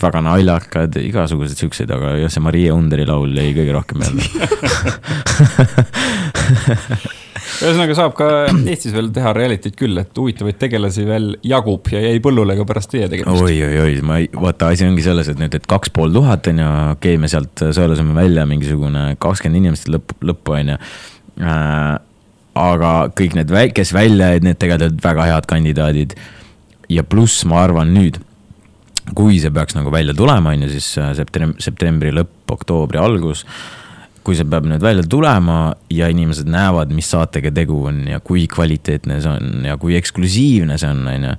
[0.00, 4.24] väga naljakad, igasugused siuksed, aga jah, see Marie Underi laul jäi kõige rohkem meelde
[7.62, 8.28] ühesõnaga saab ka
[8.72, 12.92] Eestis veel teha reality't küll, et huvitavaid tegelasi veel jagub ja jäi põllule ka pärast
[12.94, 13.44] teie tegemist.
[13.44, 16.50] oi, oi, oi, ma ei, vaata, asi ongi selles, et nüüd, et kaks pool tuhat
[16.50, 20.78] on ju, okei okay,, me sealt sõelusime välja mingisugune kakskümmend inimest lõpp, lõppu on ju
[21.44, 21.94] äh,
[22.64, 26.14] aga kõik need, kes välja jäid, need tegelikult väga head kandidaadid.
[26.88, 28.18] ja pluss ma arvan nüüd,
[29.16, 33.44] kui see peaks nagu välja tulema, on ju, siis äh, septembri, septembri lõpp, oktoobri algus
[34.24, 38.46] kui see peab nüüd välja tulema ja inimesed näevad, mis saatega tegu on ja kui
[38.50, 41.34] kvaliteetne see on ja kui eksklusiivne see on, on ju.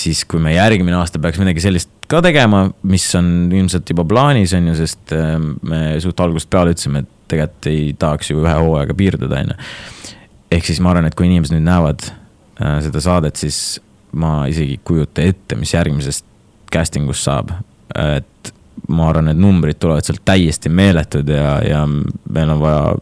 [0.00, 4.52] siis kui me järgmine aasta peaks midagi sellist ka tegema, mis on ilmselt juba plaanis,
[4.56, 8.52] on ju, sest äh, me suht algusest peale ütlesime, et tegelikult ei tahaks ju ühe
[8.52, 10.12] hooajaga piirduda, on ju.
[10.58, 13.80] ehk siis ma arvan, et kui inimesed nüüd näevad äh, seda saadet, siis
[14.14, 16.26] ma isegi ei kujuta ette, mis järgmisest
[16.72, 17.54] casting ust saab.
[17.94, 18.52] et
[18.88, 22.94] ma arvan, et numbrid tulevad sealt täiesti meeletud ja, ja meil on vaja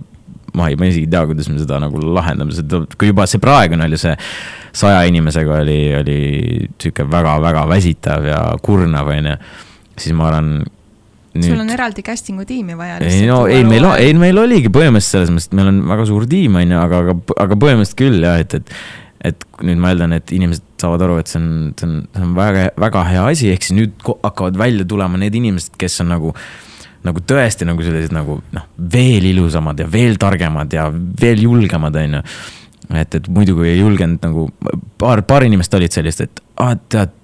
[0.57, 3.41] ma ei, ma isegi ei tea, kuidas me seda nagu lahendame, seda, kui juba see
[3.43, 4.13] praegune oli see
[4.77, 6.19] saja inimesega oli, oli
[6.81, 9.37] sihuke väga-väga väsitav ja kurnav, on ju.
[9.97, 10.53] siis ma arvan.
[11.41, 12.99] sul on eraldi casting'u tiimi vaja.
[13.01, 16.29] ei no ei, meil, ei meil oligi põhimõtteliselt selles mõttes, et meil on väga suur
[16.29, 18.77] tiim, on ju, aga, aga, aga põhimõtteliselt küll jah, et, et
[19.23, 22.35] et nüüd ma eeldan, et inimesed saavad aru, et see on, see on, see on
[22.35, 26.33] väga, väga hea asi, ehk siis nüüd hakkavad välja tulema need inimesed, kes on nagu
[27.03, 32.19] nagu tõesti nagu sellised nagu noh, veel ilusamad ja veel targemad ja veel julgemad, on
[32.19, 32.21] ju.
[33.01, 34.47] et, et muidu kui ei julgenud nagu
[35.01, 37.15] paar, paar inimest olid sellist, et aa, tead,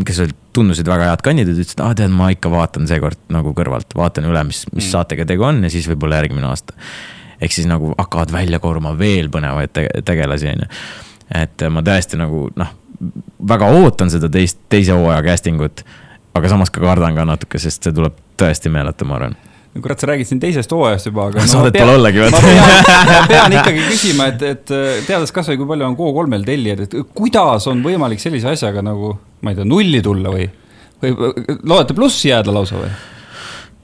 [0.00, 3.92] kes olid, tundusid väga head kandidaadid, ütlesid, aa tead, ma ikka vaatan seekord nagu kõrvalt,
[3.96, 4.90] vaatan üle, mis, mis mm.
[4.94, 6.76] saatega tegu on ja siis võib-olla järgmine aasta.
[7.42, 9.76] ehk siis nagu hakkavad välja kooruma veel põnevaid
[10.08, 10.72] tegelasi, on ju
[11.34, 12.74] et ma tõesti nagu noh,
[13.48, 15.84] väga ootan seda teist, teise hooaja casting ut.
[16.34, 19.36] aga samas ka kardan ka natuke, sest see tuleb tõesti meeletu, ma arvan
[19.72, 22.40] no kurat, sa räägid siin teisest hooajast juba, aga no, saadet pole ollagi, vaata.
[23.08, 24.74] ma pean ikkagi küsima, et, et
[25.08, 29.52] teades kasvõi kui palju on Go3-l tellijad, et kuidas on võimalik sellise asjaga nagu, ma
[29.52, 30.48] ei tea, nulli tulla või,
[31.02, 31.16] või
[31.62, 32.92] loodate plussi jääda lausa või?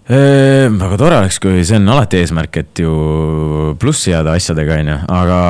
[0.08, 2.92] Ehm, väga tore oleks, kui see on alati eesmärk, et ju
[3.80, 5.40] plussi jääda asjadega, on ju, aga,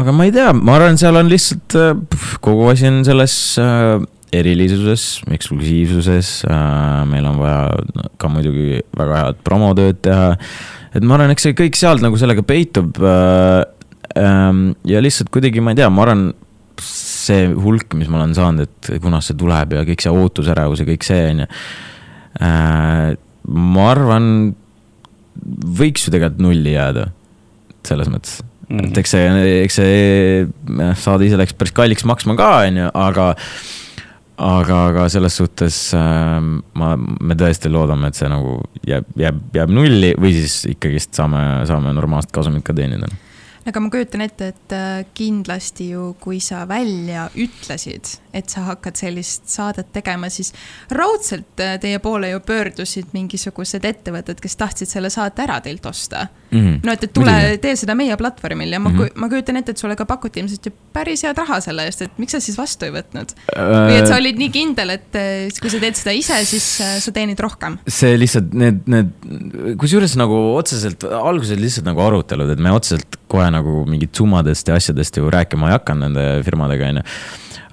[0.00, 4.00] aga ma ei tea, ma arvan, seal on lihtsalt, äh, kogu asi on selles äh,
[4.32, 7.04] erilisuses, eksklusiivsuses äh,.
[7.08, 7.60] meil on vaja
[8.20, 10.32] ka muidugi väga head promotööd teha.
[10.96, 13.60] et ma arvan, eks see kõik sealt nagu sellega peitub äh,.
[14.16, 14.50] Äh,
[14.88, 16.30] ja lihtsalt kuidagi, ma ei tea, ma arvan,
[16.80, 20.88] see hulk, mis ma olen saanud, et kunas see tuleb ja kõik see ootusärevus ja
[20.88, 21.54] kõik see, on ju
[22.40, 23.16] äh,
[23.48, 24.28] ma arvan,
[25.80, 27.08] võiks ju tegelikult nulli jääda,
[27.88, 28.78] selles mõttes mm.
[28.78, 28.88] -hmm.
[28.90, 33.28] et eks see, eks see saade ise läks päris kalliks maksma ka, on ju, aga
[34.38, 36.36] aga, aga selles suhtes äh,
[36.78, 41.64] ma, me tõesti loodame, et see nagu jääb, jääb, jääb nulli või siis ikkagist saame,
[41.70, 43.10] saame normaalset kasumit ka teenida
[43.68, 48.98] aga ma kujutan ette, et äh, kindlasti ju, kui sa välja ütlesid, et sa hakkad
[49.00, 50.54] sellist saadet tegema, siis
[50.94, 56.28] raudselt äh, teie poole ju pöördusid mingisugused ettevõtted, kes tahtsid selle saate ära teilt osta
[56.50, 56.58] mm.
[56.58, 56.80] -hmm.
[56.84, 59.20] no et, et tule, tee seda meie platvormil ja ma mm, -hmm.
[59.22, 62.18] ma kujutan ette, et sulle ka pakuti ilmselt ju päris head raha selle eest, et
[62.18, 63.62] miks sa siis vastu ei võtnud äh...?
[63.88, 66.68] või et sa olid nii kindel, et äh, kui sa teed seda ise, siis
[67.04, 67.78] sa teenid rohkem?
[67.86, 69.12] see lihtsalt need, need,
[69.80, 74.78] kusjuures nagu otseselt, alguses lihtsalt nagu arutelud, et me otseselt kohe nagu mingit summadest ja
[74.78, 77.08] asjadest ju rääkima ei hakanud nende firmadega, on ju.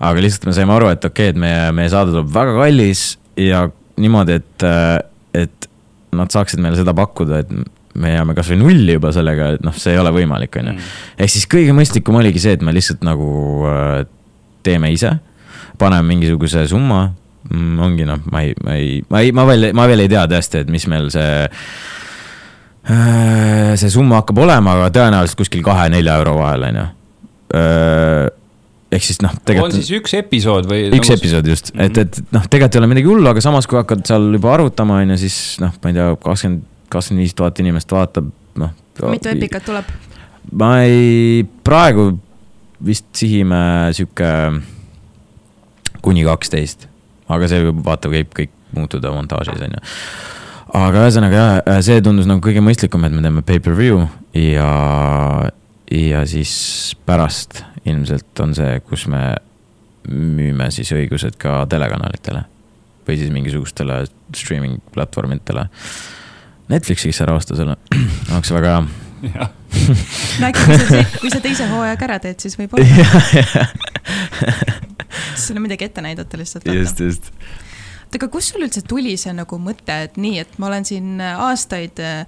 [0.09, 3.05] aga lihtsalt me saime aru, et okei okay,, et meie, meie saade tuleb väga kallis
[3.39, 3.67] ja
[4.01, 4.65] niimoodi, et,
[5.35, 5.69] et
[6.15, 7.51] nad saaksid meile seda pakkuda, et
[8.01, 10.77] me jääme kasvõi nulli juba sellega, et noh, see ei ole võimalik, on ju.
[10.77, 10.93] Mm.
[11.25, 13.29] ehk siis kõige mõistlikum oligi see, et me lihtsalt nagu
[13.71, 13.99] äh,
[14.65, 15.15] teeme ise,
[15.81, 17.08] paneme mingisuguse summa
[17.49, 17.75] mm,.
[17.89, 20.65] ongi noh, ma ei, ma ei, ma ei, ma veel, ma veel ei tea tõesti,
[20.65, 21.45] et mis meil see
[22.86, 26.84] Äh, see summa hakkab olema, aga tõenäoliselt kuskil kahe-nelja euro vahel, on ju.
[27.58, 28.27] Äh,
[28.93, 29.73] ehk siis noh, tegelikult.
[29.73, 30.84] on siis üks episood või?
[30.93, 31.17] üks nagu...
[31.17, 31.88] episood just mm, -hmm.
[31.89, 34.99] et, et noh, tegelikult ei ole midagi hullu, aga samas, kui hakkad seal juba arutama,
[35.01, 38.30] on ju, siis noh, ma ei tea, kakskümmend, kakskümmend viis tuhat inimest vaatab,
[38.62, 38.76] noh.
[39.12, 39.89] mitu epikat tuleb?
[40.52, 42.12] ma ei, praegu
[42.86, 44.30] vist sihime sihuke
[46.06, 46.88] kuni kaksteist,
[47.32, 49.84] aga see vaata, võib kõik muutuda montaažis, on ju
[50.76, 54.02] aga ühesõnaga jah, äh, see tundus nagu kõige mõistlikum, et me teeme pay-per-view
[54.39, 54.71] ja,
[55.91, 56.56] ja siis
[57.08, 59.28] pärast ilmselt on see, kus me
[60.10, 62.43] müüme siis õigused ka telekanalitele
[63.06, 65.67] või siis mingisugustele streaming platvormidele.
[66.71, 67.75] Netflixiks ära osta selle,
[68.34, 68.71] oleks väga
[69.25, 69.45] hea.
[70.39, 72.86] no äkki, kui sa, kui sa teise hooajaga ära teed, siis võib-olla.
[75.36, 76.63] siis sul on midagi ette näidata lihtsalt.
[76.71, 77.25] just, just
[78.15, 81.19] oota, aga kust sul üldse tuli see nagu mõte, et nii, et ma olen siin
[81.21, 82.25] äh, aastaid äh,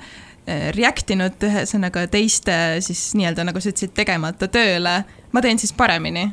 [0.75, 6.29] react inud ühesõnaga teiste siis nii-öelda nagu sa ütlesid, tegemata tööle, ma teen siis paremini.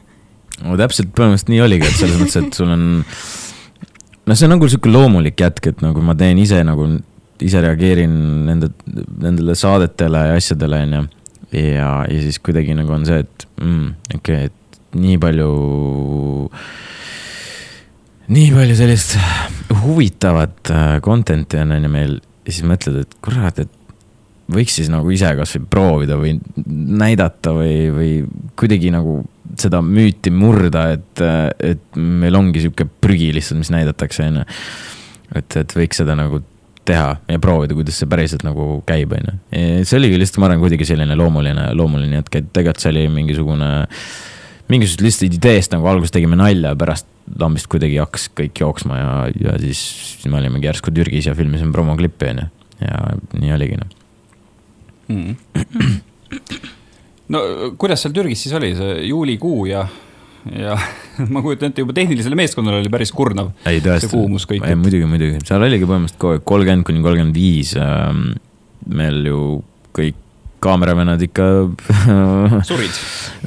[0.63, 4.71] no täpselt põhimõtteliselt nii oligi, et selles mõttes, et sul on, noh, see on nagu
[4.71, 6.87] sihuke loomulik jätk, et nagu ma teen ise nagu,
[7.43, 8.15] ise reageerin
[8.47, 8.71] nende,
[9.21, 11.05] nendele saadetele ja asjadele, on ju.
[11.59, 15.49] ja, ja siis kuidagi nagu on see, et mm, okei okay,, et nii palju,
[18.35, 19.17] nii palju sellist
[19.83, 23.81] huvitavat äh, content'i on, on ju meil ja siis mõtled, et kurat, et
[24.53, 28.11] võiks siis nagu ise kasvõi proovida või näidata või, või
[28.61, 29.23] kuidagi nagu
[29.61, 31.23] seda müüti murda, et,
[31.63, 34.49] et meil ongi sihuke prügi lihtsalt, mis näidatakse, on ju.
[35.41, 36.43] et, et võiks seda nagu
[36.89, 39.35] teha ja proovida, kuidas see päriselt nagu käib, on ju.
[39.87, 43.71] see oligi lihtsalt, ma arvan, kuidagi selline loomuline, loomuline hetk, et tegelikult see oli mingisugune,
[44.73, 47.09] mingisugusest lihtsalt ideest nagu alguses tegime nalja, pärast
[47.41, 49.11] lambist kuidagi hakkas kõik jooksma ja,
[49.47, 49.81] ja siis,
[50.13, 52.49] siis me olimegi järsku Türgis ja filmisime promoklippi, on ju.
[52.85, 53.03] ja
[53.41, 54.01] nii oligi, noh
[55.09, 55.37] mm..
[57.33, 57.45] no
[57.81, 59.87] kuidas seal Türgis siis oli, see juulikuu ja
[60.53, 60.77] ja
[61.33, 63.53] ma kujutan ette, juba tehnilisele meeskonnale oli päris kurnav.
[63.69, 67.73] ei tõesti, muidugi, muidugi, seal oligi põhimõtteliselt kogu aeg kolmkümmend kuni kolmkümmend viis.
[67.81, 68.27] Ähm,
[68.95, 69.41] meil ju
[69.97, 70.21] kõik
[70.65, 71.47] kaameravennad ikka
[72.69, 73.01] surid?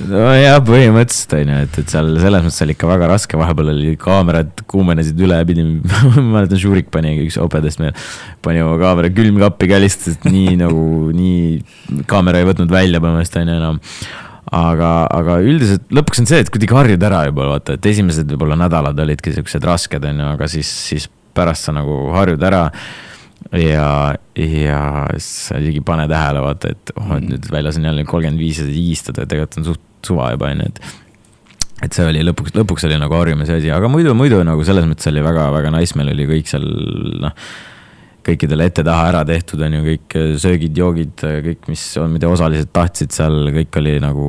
[0.10, 3.96] nojah, põhimõtteliselt on ju, et, et seal selles mõttes oli ikka väga raske, vahepeal oli
[4.02, 5.82] kaamerad kuumenesid üle, pidime
[6.18, 7.98] ma mäletan, Žurik pani, üks opedest meil,
[8.46, 10.86] pani oma kaamera külmkappi ka lihtsalt, et nii nagu,
[11.18, 13.84] nii, kaamera ei võtnud välja põhimõtteliselt on ju enam
[14.56, 18.58] aga, aga üldiselt lõpuks on see, et kuidagi harjud ära juba vaata, et esimesed võib-olla
[18.60, 22.68] nädalad olidki siuksed rasked, on ju, aga siis, siis pärast sa nagu harjud ära.
[23.54, 23.90] ja,
[24.36, 24.80] ja
[25.22, 28.62] sa isegi ei pane tähele, vaata, et oh, et nüüd väljas on jälle kolmkümmend viis
[28.64, 32.88] ja higistada, tegelikult on suht suva juba, on ju, et et see oli lõpuks, lõpuks
[32.88, 36.26] oli nagu harjumise asi, aga muidu, muidu nagu selles mõttes oli väga-väga nice, meil oli
[36.32, 36.66] kõik seal
[37.22, 37.36] noh
[38.28, 41.16] kõikidele ette-taha ära tehtud, on ju, kõik söögid, joogid,
[41.48, 44.28] kõik, mis on, mida osalised tahtsid seal, kõik oli nagu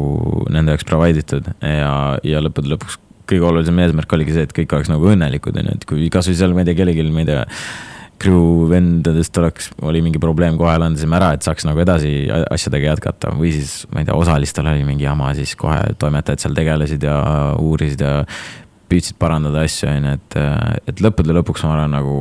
[0.55, 4.73] nende jaoks provide itud ja, ja lõppude lõpuks kõige olulisem eesmärk oligi see, et kõik
[4.75, 7.29] oleks nagu õnnelikud, on ju, et kui kasvõi seal, ma ei tea, kellelgi, ma ei
[7.29, 7.43] tea
[8.19, 12.13] crew vendadest oleks, oli mingi probleem, kohe lahendasime ära, et saaks nagu edasi
[12.51, 13.31] asjadega jätkata.
[13.39, 17.19] Või siis ma ei tea, osalistel oli mingi jama, siis kohe toimetajad seal tegelesid ja
[17.63, 18.17] uurisid ja
[18.91, 20.39] püüdsid parandada asju, on ju, et,
[20.91, 22.17] et lõppude lõpuks ma arvan, nagu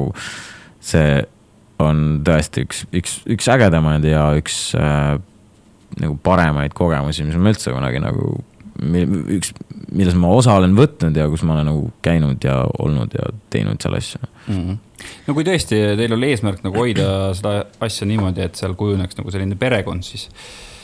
[0.83, 1.17] see
[1.83, 5.17] on tõesti üks, üks, üks ägedamaid ja üks äh,
[6.01, 8.33] nagu paremaid kogemusi, mis ma üldse kunagi nagu,
[9.37, 9.53] üks,
[9.91, 13.81] milles ma osa olen võtnud ja kus ma olen nagu käinud ja olnud ja teinud
[13.81, 14.55] seal asju mm.
[14.55, 14.79] -hmm.
[15.27, 19.33] no kui tõesti teil oli eesmärk nagu hoida seda asja niimoodi, et seal kujuneks nagu
[19.33, 20.76] selline perekond, siis Äh,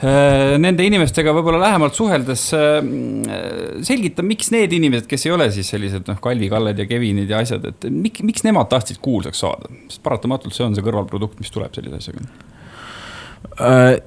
[0.00, 2.78] nende inimestega võib-olla lähemalt suheldes äh,
[3.84, 7.42] selgita, miks need inimesed, kes ei ole siis sellised noh, Kalvi, Kalled ja Kevinid ja
[7.44, 11.52] asjad, et miks, miks nemad tahtsid kuulsaks saada, sest paratamatult see on see kõrvalprodukt, mis
[11.52, 12.24] tuleb sellise asjaga.
[13.60, 13.98] Äh,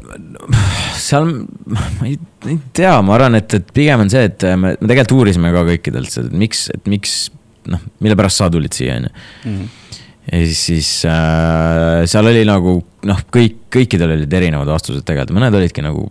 [0.98, 1.30] seal,
[1.70, 2.18] ma ei,
[2.50, 5.66] ei tea, ma arvan, et, et pigem on see, et me, me tegelikult uurisime ka
[5.70, 7.18] kõikidelt, et miks, et miks,
[7.70, 9.16] noh, mille pärast sa tulid siia, on ju.
[10.32, 12.78] Ja siis, siis äh, seal oli nagu
[13.10, 16.08] noh, kõik, kõikidel olid erinevad vastused tegelikult, mõned olidki nagu.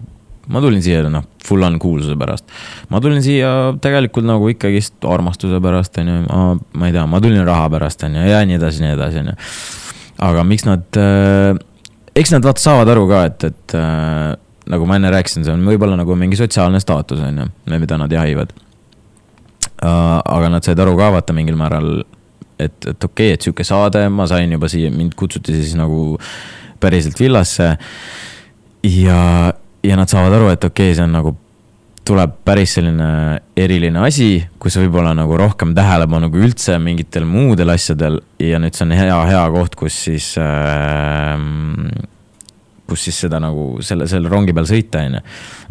[0.53, 2.45] ma tulin siia noh, full on kuulsuse pärast.
[2.93, 7.45] ma tulin siia tegelikult nagu ikkagist armastuse pärast, on ju, ma ei tea, ma tulin
[7.47, 9.37] raha pärast, on ju, ja nii edasi, nii edasi, on ju.
[10.29, 11.57] aga miks nad äh,,
[12.15, 14.37] eks nad vaata saavad aru ka, et, et äh,
[14.77, 18.13] nagu ma enne rääkisin, see on võib-olla nagu mingi sotsiaalne staatus, on ju, mida nad
[18.13, 20.21] jahivad uh,.
[20.21, 22.03] aga nad said aru ka vaata mingil määral
[22.69, 26.19] et, et okei okay,, et sihuke saade, ma sain juba siia, mind kutsuti siis nagu
[26.83, 27.77] päriselt villasse.
[28.83, 29.21] ja,
[29.85, 31.37] ja nad saavad aru, et okei okay,, see on nagu,
[32.03, 33.09] tuleb päris selline
[33.57, 38.89] eriline asi, kus võib-olla nagu rohkem tähelepanu kui üldse mingitel muudel asjadel ja nüüd see
[38.89, 41.39] on hea, hea koht, kus siis äh,
[42.93, 45.23] kus siis seda nagu selle, selle rongi peal sõita, on ju.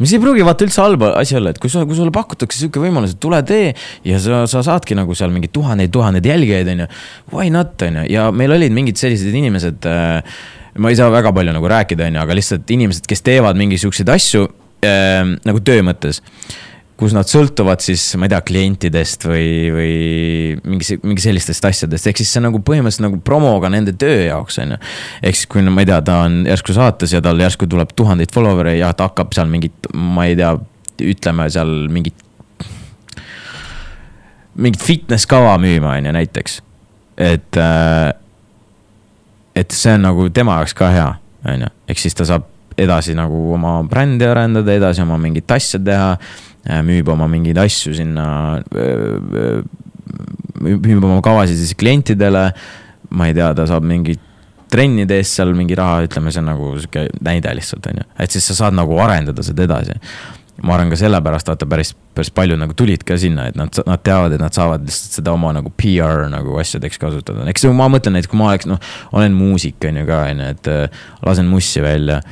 [0.02, 2.82] mis ei pruugi vaata üldse halba asi olla, et kui sa, kui sulle pakutakse sihuke
[2.82, 3.70] võimalus, et tule tee
[4.08, 6.88] ja sa, sa saadki nagu seal mingeid tuhandeid, tuhandeid jälgijaid, on ju.
[7.34, 10.34] Why not, on ju, ja meil olid mingid sellised inimesed äh,.
[10.82, 14.12] ma ei saa väga palju nagu rääkida, on ju, aga lihtsalt inimesed, kes teevad mingisuguseid
[14.12, 14.46] asju
[14.84, 16.22] äh, nagu töö mõttes
[17.02, 19.94] kus nad sõltuvad siis, ma ei tea, klientidest või, või
[20.70, 24.74] mingi, mingi sellistest asjadest, ehk siis see nagu põhimõtteliselt nagu promoga nende töö jaoks, on
[24.76, 24.80] ju.
[25.22, 27.94] ehk siis, kui no ma ei tea, ta on järsku saates ja tal järsku tuleb
[27.98, 30.52] tuhandeid follower'e ja ta hakkab seal mingit, ma ei tea,
[31.12, 32.28] ütleme seal mingit.
[34.54, 36.60] mingit fitness kava müüma, on ju, näiteks.
[37.16, 38.12] et, äh,
[39.56, 41.10] et see on nagu tema jaoks ka hea,
[41.50, 42.46] on ju, ehk siis ta saab
[42.78, 46.14] edasi nagu oma brändi arendada, edasi oma mingit asja teha
[46.62, 48.26] müüb oma mingeid asju sinna,
[48.76, 49.06] äh,
[49.42, 49.62] äh,
[50.62, 52.52] müüb oma kavasid siis klientidele.
[53.12, 54.20] ma ei tea, ta saab mingit
[54.72, 58.06] trennide eest seal mingi raha, ütleme, see on nagu sihuke näide lihtsalt, on ju.
[58.24, 59.98] et siis sa saad nagu arendada seda edasi.
[60.62, 64.02] ma arvan ka sellepärast, vaata päris, päris palju nagu tulid ka sinna, et nad, nad
[64.04, 67.44] teavad, et nad saavad lihtsalt seda oma nagu PR nagu asjadeks kasutada.
[67.50, 68.80] eks ma mõtlen, et kui ma oleks, noh,
[69.12, 70.72] olen muusik, on ju ka, on ju, et
[71.26, 72.22] lasen mussi välja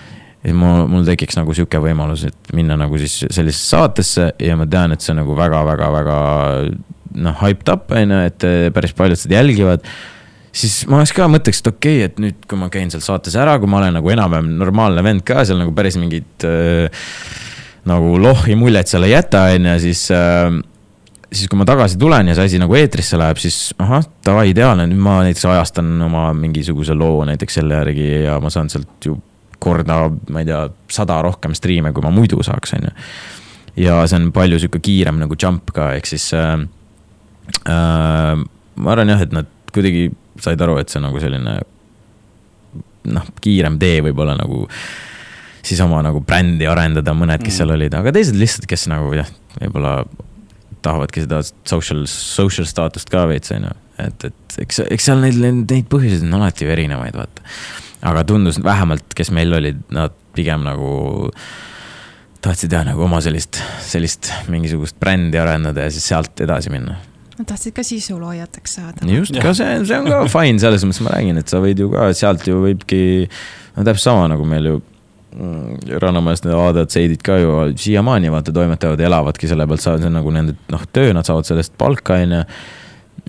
[0.45, 4.67] ja mul, mul tekiks nagu sihuke võimalus, et minna nagu siis sellisesse saatesse ja ma
[4.71, 6.17] tean, et see on nagu väga-väga-väga
[7.21, 9.85] noh, hyped up on ju, et päris paljud seda jälgivad.
[10.57, 13.37] Siis ma oleks ka mõtleks, et okei okay,, et nüüd, kui ma käin seal saates
[13.39, 17.05] ära, kui ma olen nagu enam-vähem normaalne vend ka seal nagu päris mingit äh,
[17.87, 20.49] nagu lohhi muljet seal ei jäta, on ju, siis äh,
[21.31, 24.89] siis kui ma tagasi tulen ja see asi nagu eetrisse läheb, siis ahah, davai, ideaalne,
[24.91, 29.15] nüüd ma näiteks ajastan oma mingisuguse loo näiteks selle järgi ja ma saan sealt ju
[29.63, 30.03] korda,
[30.33, 32.95] ma ei tea, sada rohkem striime, kui ma muidu saaks, on ju.
[33.87, 36.57] ja see on palju sihuke kiirem nagu jump ka, ehk siis äh,
[37.69, 38.47] äh,
[38.81, 40.09] ma arvan jah, et nad kuidagi
[40.41, 41.61] said aru, et see on nagu selline
[43.11, 44.65] noh, kiirem tee võib-olla nagu
[45.67, 47.59] siis oma nagu brändi arendada, mõned, kes mm.
[47.59, 49.95] seal olid, aga teised lihtsalt, kes nagu jah, võib-olla
[50.85, 53.77] tahavadki seda social, social staatust ka veits, on ju.
[54.07, 57.45] et, et eks, eks seal neid, neid põhjuseid on alati ju erinevaid, vaata.
[58.07, 60.91] Aga tundus vähemalt, kes meil olid, nad pigem nagu
[62.41, 66.97] tahtsid jah, nagu oma sellist, sellist mingisugust brändi arendada ja siis sealt edasi minna.
[67.37, 69.09] Nad tahtsid ka sisuloojateks saada.
[69.09, 71.91] just, ka see, see on ka fine, selles mõttes ma räägin, et sa võid ju
[71.93, 73.03] ka sealt ju võibki,
[73.77, 79.01] no täpselt sama nagu meil ju mm, Rannamajas need ADC-id ka ju siiamaani vaata toimetavad
[79.05, 82.45] elavadki selle pealt, see on nagu nende noh, töö, nad saavad sellest palka, on ju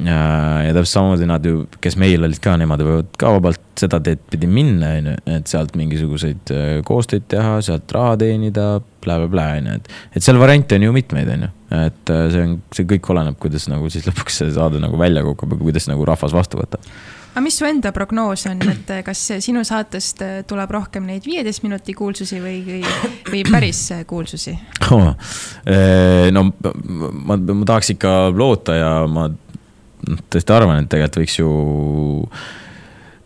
[0.06, 4.24] ja, täpselt samamoodi nad ju, kes meil olid ka, nemad võivad ka vabalt seda teed
[4.32, 9.47] pidi minna, on ju, et sealt mingisuguseid äh, koostöid teha, sealt raha teenida bla, blablabla,
[9.60, 9.95] on ju, et.
[10.18, 13.39] et seal variante on ju mitmeid, on ju, et äh, see on, see kõik oleneb,
[13.41, 16.88] kuidas nagu siis lõpuks see saade nagu välja kukub ja kuidas nagu rahvas vastu võtab
[17.32, 21.64] aga mis su enda prognoos on, et äh, kas sinu saatest tuleb rohkem neid viieteist
[21.64, 22.82] minuti kuulsusi või, või,
[23.30, 24.58] või päris kuulsusi
[24.95, 25.14] oh,?
[26.36, 29.30] no ma, ma tahaks ikka loota ja ma
[30.10, 31.52] noh, tõesti arvan, et tegelikult võiks ju,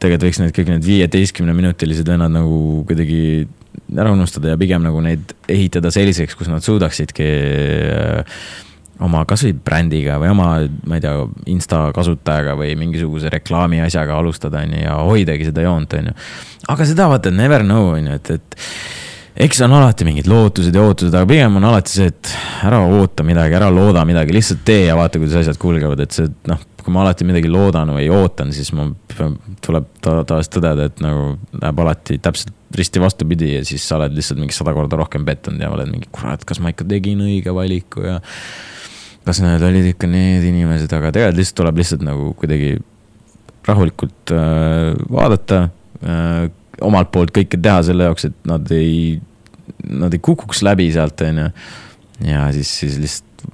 [0.02, 3.48] tegelikult võiks need kõik need viieteistkümneminutilised vennad nagu kuidagi
[3.96, 7.28] ära unustada ja pigem nagu neid ehitada selliseks, kus nad suudaksidki
[7.92, 8.40] äh,
[9.04, 10.50] oma kasvõi brändiga või oma,
[10.88, 11.16] ma ei tea,
[11.52, 16.16] insta kasutajaga või mingisuguse reklaami asjaga alustada, on ju, ja hoidagi seda joont, on ju.
[16.72, 18.60] aga seda vaata, never know, on ju, et, et
[19.36, 22.32] eks on alati mingid lootused ja ootused, aga pigem on alati see, et
[22.68, 26.30] ära oota midagi, ära looda midagi, lihtsalt tee ja vaata, kuidas asjad kulgevad, et see
[26.50, 28.88] noh, kui ma alati midagi loodan või ootan, siis ma,
[29.66, 34.16] tuleb ta, taas tõdeda, et nagu läheb alati täpselt risti vastupidi ja siis sa oled
[34.16, 37.54] lihtsalt mingi sada korda rohkem pettunud ja oled mingi, kurat, kas ma ikka tegin õige
[37.56, 38.20] valiku ja.
[39.26, 42.76] kas need olid ikka need inimesed, aga tegelikult lihtsalt tuleb lihtsalt nagu kuidagi
[43.66, 45.66] rahulikult äh, vaadata
[46.06, 46.48] äh,
[46.84, 49.18] omalt poolt kõike teha selle jaoks, et nad ei,
[49.90, 51.50] nad ei kukuks läbi sealt, on ju.
[52.32, 53.48] ja siis, siis lihtsalt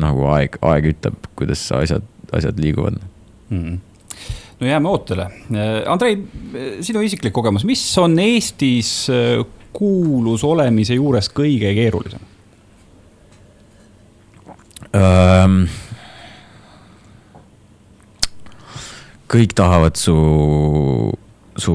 [0.00, 2.98] nagu aeg, aeg ütleb, kuidas asjad, asjad liiguvad
[3.54, 3.78] mm.
[4.60, 5.28] no jääme ootele.
[5.90, 6.18] Andrei,
[6.82, 8.94] sinu isiklik kogemus, mis on Eestis
[9.74, 12.30] kuulus olemise juures kõige keerulisem
[14.94, 15.64] ähm,?
[19.34, 20.14] kõik tahavad su,
[21.58, 21.74] su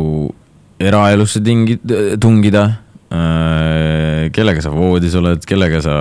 [0.80, 1.80] eraelusse tingi-,
[2.22, 2.66] tungida.
[3.10, 5.96] Äh, kellega sa voodis oled, kellega sa,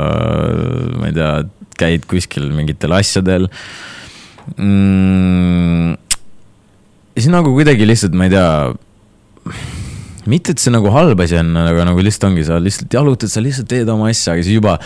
[1.00, 1.30] ma ei tea,
[1.78, 3.46] käid kuskil mingitel asjadel
[4.56, 5.94] mm,.
[7.16, 8.50] siis nagu kuidagi lihtsalt, ma ei tea
[10.30, 13.42] mitte, et see nagu halb asi on, aga nagu lihtsalt ongi, sa lihtsalt jalutad, sa
[13.44, 14.76] lihtsalt teed oma asja, aga siis juba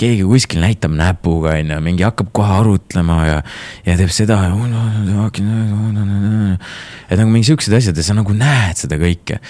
[0.00, 3.40] keegi kuskil näitab näpuga, on ju, mingi hakkab kohe arutlema ja,
[3.86, 4.40] ja teeb seda
[7.08, 9.42] et nagu mingi siuksed asjad ja sa nagu näed seda kõike.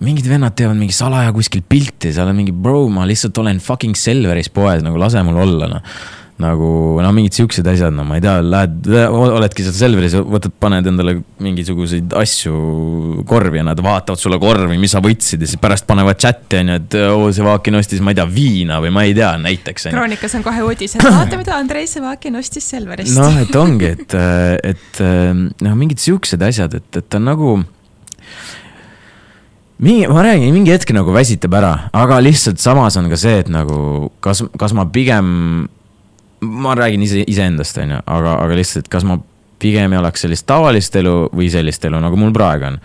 [0.00, 3.98] Mingid vennad teevad mingi salaja kuskil pilti, sa oled mingi bro, ma lihtsalt olen fucking
[4.00, 5.84] Selveris poes, nagu lase mul olla, noh
[6.40, 6.70] nagu
[7.02, 11.16] no mingid siuksed asjad, no ma ei tea, lähed, oledki seal Selveris, võtad, paned endale
[11.42, 16.20] mingisuguseid asju korvi ja nad vaatavad sulle korvi, mis sa võtsid ja siis pärast panevad
[16.20, 19.32] chat'i on ju, et oo, Sevakin ostis, ma ei tea, viina või ma ei tea,
[19.40, 19.90] näiteks.
[19.90, 23.18] kroonikas on kohe uudis, et vaata, mida Andrei Sevakin ostis Selverist.
[23.18, 24.16] noh, et ongi, et,
[24.72, 27.54] et noh, mingid siuksed asjad, et, et on nagu
[29.80, 33.50] mingi, ma räägin, mingi hetk nagu väsitab ära, aga lihtsalt samas on ka see, et
[33.52, 35.68] nagu kas, kas ma pigem
[36.40, 39.18] ma räägin ise, iseendast, on ju, aga, aga lihtsalt, kas ma
[39.60, 42.78] pigem elaks sellist tavalist elu või sellist elu, nagu mul praegu on.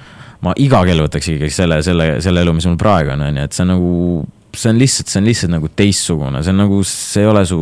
[0.46, 3.46] ma iga kell võtaks ikkagi selle, selle, selle elu, mis mul praegu on, on ju,
[3.48, 3.94] et see on nagu,
[4.54, 7.62] see on lihtsalt, see on lihtsalt nagu teistsugune, see on nagu, see ei ole su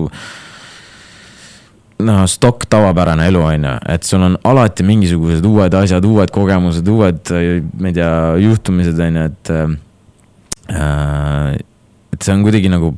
[2.03, 6.89] noh, stokk tavapärane elu, on ju, et sul on alati mingisugused uued asjad, uued kogemused,
[6.89, 7.33] uued,
[7.79, 8.11] ma ei tea,
[8.43, 9.53] juhtumised, on ju, et
[10.73, 11.55] äh,.
[12.13, 12.93] et see on kuidagi nagu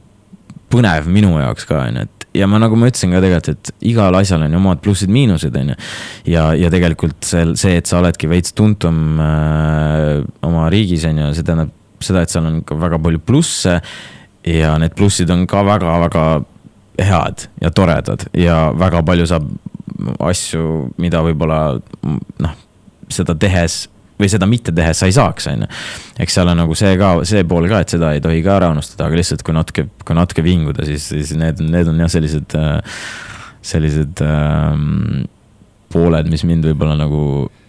[0.72, 3.88] põnev minu jaoks ka, on ju, et ja ma, nagu ma ütlesin ka tegelikult, et
[3.92, 5.78] igal asjal on ju omad plussid-miinused, on ju.
[6.34, 11.32] ja, ja tegelikult see, see, et sa oledki veits tuntum äh, oma riigis, on ju,
[11.38, 11.74] see tähendab
[12.04, 13.80] seda, et seal on ka väga palju plusse
[14.46, 16.26] ja need plussid on ka väga-väga
[17.02, 19.50] head ja toredad ja väga palju saab
[20.24, 21.78] asju, mida võib-olla
[22.44, 22.56] noh,
[23.12, 23.86] seda tehes
[24.20, 25.70] või seda mitte tehes sa ei saaks, on ju.
[26.24, 28.72] eks seal on nagu see ka, see pool ka, et seda ei tohi ka ära
[28.74, 32.56] unustada, aga lihtsalt kui natuke, kui natuke vinguda, siis, siis need, need on jah, sellised,
[33.66, 35.26] sellised ähm,
[35.92, 37.22] pooled, mis mind võib-olla nagu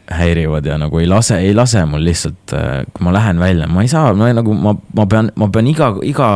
[0.07, 2.55] häirivad ja nagu ei lase, ei lase mul lihtsalt,
[2.94, 5.90] kui ma lähen välja, ma ei saa, ma nagu ma, ma pean, ma pean iga,
[6.07, 6.28] iga,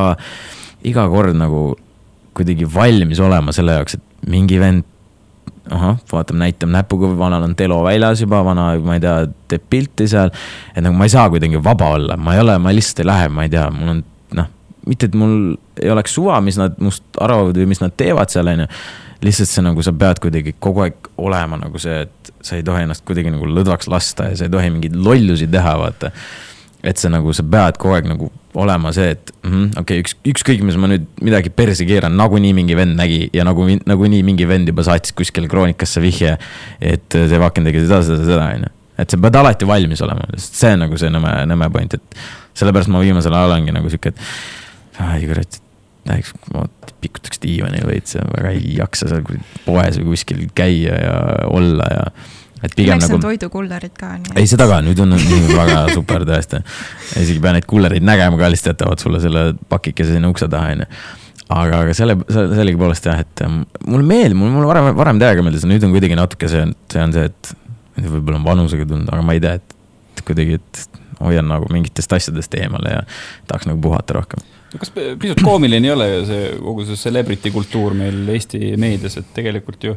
[0.86, 1.68] iga kord nagu
[2.34, 4.86] kuidagi valmis olema selle jaoks, et mingi vend
[5.70, 9.16] ahah, vaatab, näitab näpuga, vanal on telo väljas juba, vana, ma ei tea,
[9.50, 10.32] teeb pilti seal.
[10.74, 13.28] et nagu ma ei saa kuidagi vaba olla, ma ei ole, ma lihtsalt ei lähe,
[13.28, 14.02] ma ei tea, mul on
[14.38, 14.50] noh,
[14.90, 15.36] mitte et mul
[15.80, 18.68] ei oleks suva, mis nad must arvavad või mis nad teevad seal, on ju
[19.24, 22.86] lihtsalt see nagu sa pead kuidagi kogu aeg olema nagu see, et sa ei tohi
[22.86, 26.10] ennast kuidagi nagu lõdvaks lasta ja sa ei tohi mingeid lollusi teha, vaata.
[26.82, 30.02] et see nagu, sa pead kogu aeg nagu olema see, et mm -hmm, okei okay,,
[30.02, 34.22] üks, ükskõik, mis ma nüüd midagi perse keeran, nagunii mingi vend nägi ja nagu, nagunii
[34.26, 36.36] mingi vend juba saatis kuskil kroonikasse vihje.
[36.80, 38.72] et see vaken tegi seda, seda, seda, on ju.
[38.98, 42.20] et sa pead alati valmis olema, sest see on nagu see nõme, nõme point, et
[42.54, 45.60] sellepärast ma viimasel ajal olengi nagu sihuke, et ai kurat,
[46.08, 46.66] läheks, ma
[47.00, 49.24] pikutaks diivani veits ja väga ei jaksa seal
[49.64, 51.16] poes või kuskil käia ja
[51.48, 52.04] olla ja.
[52.60, 54.12] Et pigem Õnneks nagu on toidukullerid ka.
[54.34, 56.60] ei, seda ka, nüüd on nii väga super tõesti.
[57.14, 60.74] isegi ei pea neid kullereid nägema ka, lihtsalt jätavad sulle selle pakikese sinna ukse taha,
[60.76, 60.88] onju.
[61.56, 65.66] aga, aga selle, sellegipoolest jah, et ähm, mulle meeldib, mul, mul varem, varem täiega meeldis,
[65.68, 67.52] nüüd on kuidagi natuke see, see on see, et
[68.00, 72.54] võib-olla on vanusega tulnud, aga ma ei tea, et kuidagi, et hoian nagu mingitest asjadest
[72.60, 73.00] eemale ja
[73.48, 74.44] tahaks nagu puhata rohkem.
[74.78, 79.84] kas pisut koomiline ei ole see kogu see celebrity kultuur meil Eesti meedias, et tegelikult
[79.84, 79.96] ju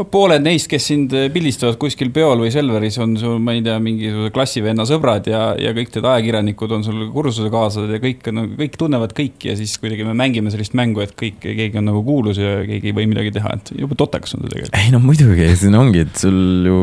[0.00, 3.76] no pooled neist, kes sind pildistavad kuskil peol või Selveris, on sul, ma ei tea,
[3.82, 8.78] mingisuguse klassivenna sõbrad ja, ja kõik need ajakirjanikud on sul kursusekaaslased ja kõik on, kõik
[8.80, 12.40] tunnevad kõiki ja siis kuidagi me mängime sellist mängu, et kõik, keegi on nagu kuulus
[12.40, 14.80] ja keegi ei või midagi teha, et jube totakas on see tegelikult.
[14.80, 16.82] ei no muidugi, siin ongi, et sul ju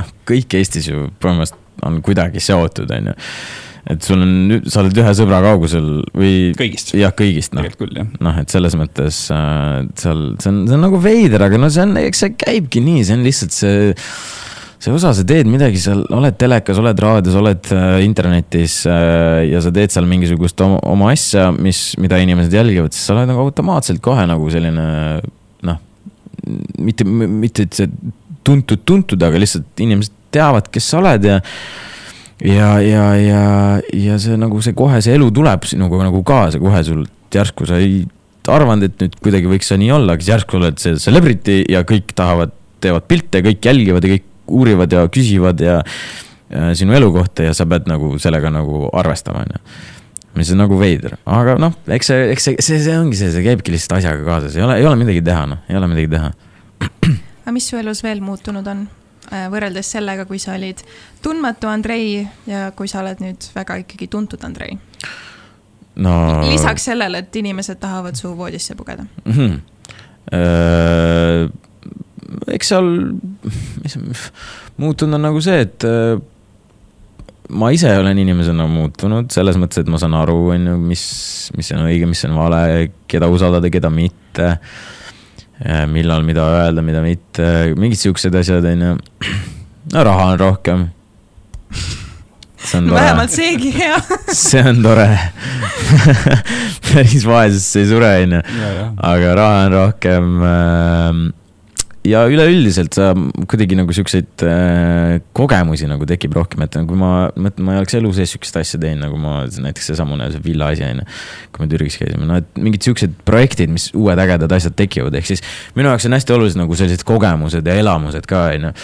[0.00, 3.16] noh, kõik Eestis ju põhimõtteliselt on kuidagi seotud, on ju.
[3.88, 6.32] Et sul on, sa oled ühe sõbra kaugusel või.
[6.58, 8.10] kõigist, jah, kõigist noh, tegelikult küll jah.
[8.24, 11.86] noh, et selles mõttes äh, seal, see on, see on nagu veider, aga no see
[11.86, 13.88] on, eks see käibki nii, see on lihtsalt see
[14.78, 19.62] see osa, sa teed midagi seal, oled telekas, oled raadios, oled äh, internetis äh, ja
[19.64, 23.42] sa teed seal mingisugust oma, oma asja, mis, mida inimesed jälgivad, siis sa oled nagu
[23.42, 24.86] automaatselt kohe nagu selline
[25.66, 25.82] noh,
[26.78, 27.90] mitte, mitte, et see
[28.46, 31.40] tuntud, tuntud, aga lihtsalt inimesed teavad, kes sa oled ja
[32.44, 33.42] ja, ja, ja,
[33.94, 37.04] ja see nagu see kohe see elu tuleb sinuga nagu kaasa kohe sul.
[37.34, 38.06] Järsku sa ei
[38.48, 41.82] arvanud, et nüüd kuidagi võiks see nii olla, aga siis järsku oled see celebrity ja
[41.88, 45.78] kõik tahavad, teevad pilte, kõik jälgivad ja kõik uurivad ja küsivad ja,
[46.48, 49.62] ja sinu elu kohta ja sa pead nagu sellega nagu arvestama, onju.
[50.38, 53.42] Mis on nagu veider, aga noh, eks see, eks see, see, see ongi see, see
[53.42, 56.30] käibki lihtsalt asjaga kaasas, ei ole, ei ole midagi teha, noh, ei ole midagi teha.
[57.42, 58.86] aga mis su elus veel muutunud on?
[59.52, 60.82] Võrreldes sellega, kui sa olid
[61.22, 64.78] tundmatu Andrei ja kui sa oled nüüd väga ikkagi tuntud Andrei.
[65.96, 66.14] no.
[66.48, 69.04] lisaks sellele, et inimesed tahavad su voodisse pugeda.
[69.24, 69.32] mm.
[69.32, 69.60] -hmm.
[72.52, 72.88] eks seal,
[73.82, 73.98] mis
[74.76, 76.20] muutunud on nagu see, et äh,
[77.48, 81.02] ma ise olen inimesena muutunud selles mõttes, et ma saan aru, on ju, mis,
[81.56, 82.62] mis on õige, mis on vale,
[83.08, 84.56] keda usaldada, keda mitte.
[85.90, 88.94] Millal mida öelda, mida mitte, mingid siuksed asjad, on ju.
[89.92, 90.86] no raha on rohkem.
[92.68, 93.96] tore vähemalt seegi hea.
[94.34, 95.08] see on tore
[96.88, 98.42] päris vaesusesse ei sure, onju.
[99.10, 100.40] aga raha on rohkem.
[102.06, 103.10] Ja üleüldiselt sa
[103.50, 107.98] kuidagi nagu siukseid äh, kogemusi nagu tekib rohkem, et nagu ma mõtlen, ma ei oleks
[107.98, 111.08] elu sees siukest asja teinud, nagu ma näiteks seesamune see villa asi on ju.
[111.52, 115.30] kui me Türgis käisime, no et mingid siuksed projektid, mis uued ägedad asjad tekivad, ehk
[115.32, 115.44] siis
[115.78, 118.74] minu jaoks on hästi olulised nagu sellised kogemused ja elamused ka on ju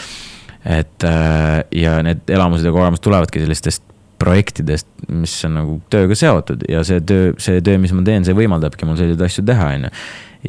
[0.64, 3.84] et äh, ja need elamused ja kogemused tulevadki sellistest
[4.18, 8.36] projektidest, mis on nagu tööga seotud ja see töö, see töö, mis ma teen, see
[8.36, 9.92] võimaldabki mul selliseid asju teha, on ju.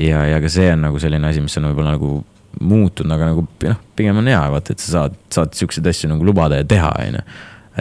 [0.05, 2.13] ja, ja ka see on nagu selline asi, mis on võib-olla nagu
[2.60, 6.28] muutunud, aga nagu noh, pigem on hea, vaata, et sa saad, saad siukseid asju nagu
[6.28, 7.24] lubada ja teha, on ju.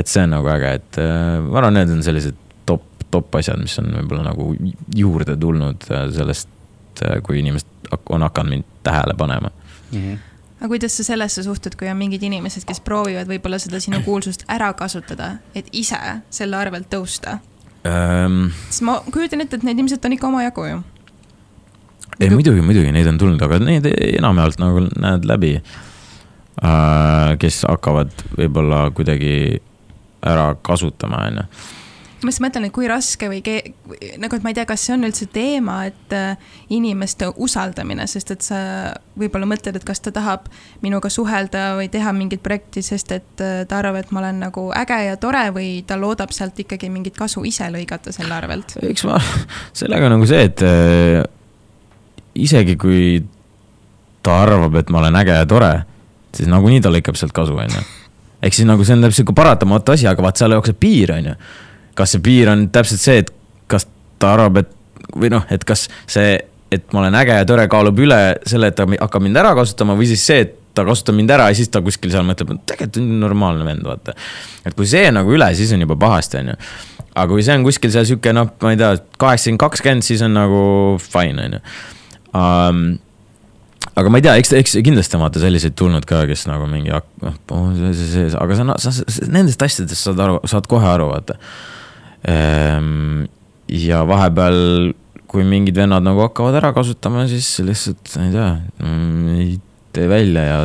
[0.00, 3.60] et see on nagu äge, et äh, ma arvan, need on sellised top, top asjad,
[3.62, 4.52] mis on võib-olla nagu
[4.94, 6.50] juurde tulnud äh, sellest,
[7.26, 9.50] kui inimesed on hakanud mind tähele panema
[9.94, 10.18] Mm -hmm.
[10.60, 14.44] aga kuidas sa sellesse suhtud, kui on mingid inimesed, kes proovivad võib-olla seda sinu kuulsust
[14.48, 15.98] ära kasutada, et ise
[16.30, 17.38] selle arvelt tõusta?
[17.86, 18.50] ähm,.
[18.70, 20.82] sest ma kujutan ette, et neid ilmselt on ikka omajagu ju.
[22.20, 27.34] Ei muidugi, muidugi neid on tulnud, aga neid enamjaolt nagu näed läbi äh,.
[27.40, 29.62] kes hakkavad võib-olla kuidagi
[30.24, 31.48] ära kasutama, on ju.
[32.24, 33.74] ma just mõtlen, et kui raske või ke-,
[34.22, 38.32] nagu, et ma ei tea, kas see on üldse teema, et äh, inimeste usaldamine, sest
[38.32, 38.60] et sa
[39.20, 40.46] võib-olla mõtled, et kas ta tahab
[40.80, 44.70] minuga suhelda või teha mingit projekti, sest et äh, ta arvab, et ma olen nagu
[44.78, 48.78] äge ja tore või ta loodab sealt ikkagi mingit kasu ise lõigata selle arvelt.
[48.80, 49.20] eks ma,
[49.82, 50.64] sellega on nagu see, et
[52.34, 53.22] isegi kui
[54.24, 55.74] ta arvab, et ma olen äge ja tore,
[56.34, 57.84] siis nagunii ta lõikab sealt kasu, on ju.
[58.44, 61.32] ehk siis nagu see on täpselt sihuke paratamatu asi, aga vaat seal jookseb piir, on
[61.32, 61.36] ju
[61.98, 63.30] kas see piir on täpselt see, et
[63.70, 63.86] kas
[64.22, 66.36] ta arvab, et või noh, et kas see,
[66.74, 69.96] et ma olen äge ja tore, kaalub üle selle, et ta hakkab mind ära kasutama
[69.98, 72.64] või siis see, et ta kasutab mind ära ja siis ta kuskil seal mõtleb, et
[72.72, 74.16] tegelikult on normaalne vend, vaata.
[74.66, 76.56] et kui see nagu üle, siis on juba pahasti, on ju.
[77.14, 80.34] aga kui see on kuskil seal sihuke noh, ma ei tea, kaheksakümmend, kakskümmend, siis on
[80.34, 80.64] nagu
[81.02, 81.62] fine, on ju
[82.34, 82.84] um,
[83.94, 86.90] aga ma ei tea, eks, eks kindlasti on vaata selliseid tulnud ka, kes nagu mingi,
[86.90, 87.36] noh,
[88.40, 91.38] aga sa, sa, sa, nendest asjadest saad aru, saad kohe aru, vaata.
[92.30, 93.26] Ehm,
[93.70, 94.92] ja vahepeal,
[95.30, 98.48] kui mingid vennad nagu hakkavad ära kasutama, siis lihtsalt, ma ei tea,
[98.82, 99.54] mm, ei
[99.94, 100.58] tee välja ja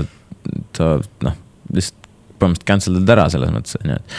[0.77, 0.95] ta
[1.25, 1.37] noh,
[1.73, 2.09] lihtsalt
[2.39, 4.17] põhimõtteliselt cancel dad ära selles mõttes, on ju, et.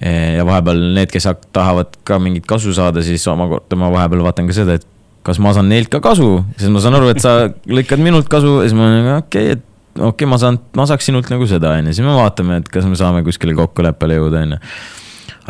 [0.00, 4.54] Ja vahepeal need, kes tahavad ka mingit kasu saada, siis omakorda ma vahepeal vaatan ka
[4.56, 4.86] seda, et
[5.26, 7.34] kas ma saan neilt ka kasu, sest ma saan aru, et sa
[7.68, 9.66] lõikad minult kasu ja siis ma olen okei okay,, et
[9.98, 12.72] okei okay,, ma saan, ma saaks sinult nagu seda, on ju, siis me vaatame, et
[12.72, 14.62] kas me saame kuskile kokkuleppele jõuda, on ju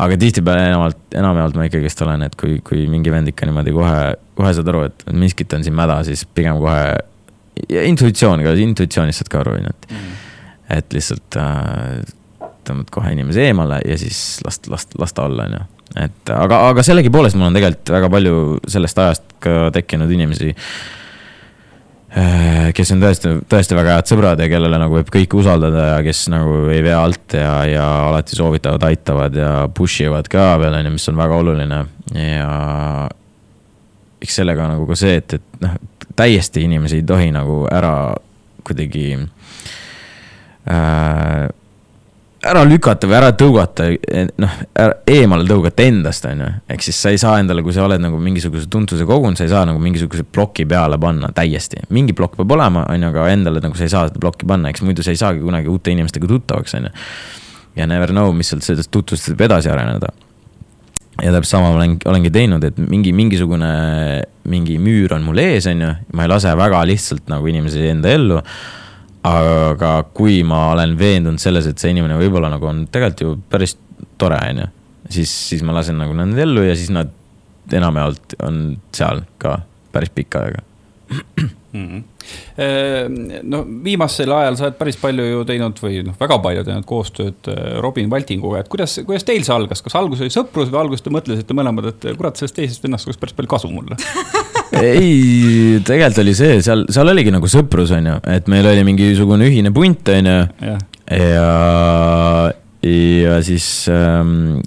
[0.01, 3.97] aga tihtipeale enamalt, enamjaolt ma ikkagist olen, et kui, kui mingi vend ikka niimoodi kohe,
[4.37, 6.95] kohe saad aru, et miskit on siin mäda, siis pigem kohe.
[7.91, 10.17] intuitsioon ka, intuitsioonist saad ka aru, on ju, et mm.,
[10.71, 11.99] et lihtsalt äh,
[12.67, 15.63] tõmbad kohe inimese eemale ja siis last, last, las ta olla, on ju.
[15.99, 20.55] Et aga, aga sellegipoolest mul on tegelikult väga palju sellest ajast ka tekkinud inimesi
[22.11, 25.99] Äh, kes on tõesti, tõesti väga head sõbrad ja kellele nagu võib kõike usaldada ja
[26.03, 30.75] kes nagu ei vea alt ja, ja alati soovitavad, aitavad ja push ivad ka veel,
[30.75, 31.77] on ju, mis on väga oluline.
[32.11, 32.49] ja
[34.19, 35.79] eks sellega nagu ka see, et, et noh,
[36.19, 37.93] täiesti inimesi ei tohi nagu ära
[38.67, 39.15] kuidagi
[40.67, 41.47] äh,
[42.41, 43.85] ära lükata või ära tõugata,
[44.41, 44.55] noh,
[45.09, 46.47] eemale tõugata endast, on ju.
[46.73, 49.51] ehk siis sa ei saa endale, kui sa oled nagu mingisuguse tuntuse kogunud, sa ei
[49.51, 51.83] saa nagu mingisuguse ploki peale panna täiesti.
[51.89, 54.73] mingi plokk peab olema, on ju, aga endale nagu sa ei saa seda plokki panna,
[54.73, 56.91] eks muidu sa ei saagi kunagi uute inimestega tuttavaks, on ju.
[57.77, 60.09] ja never know, mis sealt sellest tutvusest võib edasi areneda.
[61.21, 63.71] ja täpselt sama olen, olengi teinud, et mingi, mingisugune,
[64.49, 68.17] mingi müür on mul ees, on ju, ma ei lase väga lihtsalt nagu inimesi enda
[68.17, 68.41] ellu
[69.27, 73.75] aga kui ma olen veendunud selles, et see inimene võib-olla nagu on tegelikult ju päris
[74.21, 74.69] tore, on ju.
[75.17, 77.11] siis, siis ma lasen nagu nad ellu ja siis nad
[77.71, 78.63] enamjaolt on
[78.95, 79.59] seal ka
[79.93, 80.63] päris pikka aega
[81.73, 81.87] mm.
[81.87, 82.03] -hmm.
[83.43, 87.51] no viimasel ajal sa oled päris palju ju teinud või noh, väga palju teinud koostööd
[87.53, 91.05] äh, Robin Valtinguga, et kuidas, kuidas teil see algas, kas algus oli sõprus või alguses
[91.05, 93.99] te mõtlesite mõlemad, et kurat, sellest teisest vennast oleks päris palju kasu mulle
[94.85, 99.47] ei, tegelikult oli see, seal, seal oligi nagu sõprus, on ju, et meil oli mingisugune
[99.49, 100.37] ühine punt, on ju.
[100.67, 100.75] ja,
[101.11, 101.47] ja,
[102.87, 104.61] ja siis ähm,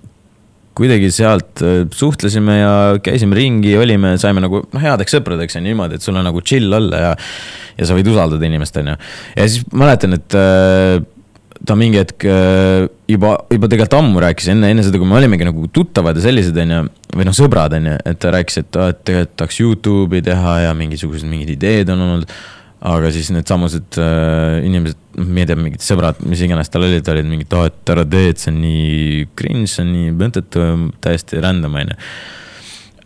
[0.75, 5.99] kuidagi sealt äh, suhtlesime ja käisime ringi, olime, saime nagu noh, headeks sõpradeks ju niimoodi,
[5.99, 7.17] et sul on nagu chill olla ja.
[7.79, 9.01] ja sa võid usaldada inimest, on ju.
[9.39, 10.99] ja siis mäletan, et äh,
[11.67, 15.47] ta mingi hetk äh, juba, juba tegelikult ammu rääkis, enne, enne seda, kui me olimegi
[15.49, 16.83] nagu tuttavad ja sellised, on ju.
[17.15, 20.77] või noh, sõbrad, on ju, et ta rääkis, et, et tegelikult tahaks Youtube'i teha ja
[20.79, 22.37] mingisugused mingid ideed on olnud.
[22.85, 27.07] aga siis needsamused äh, inimesed, noh, ma ei tea, mingid sõbrad, mis iganes tal olid,
[27.09, 30.67] olid mingid, oh, et ära tee, et see on nii cringe, see on nii mõttetu,
[31.05, 32.01] täiesti random, on ju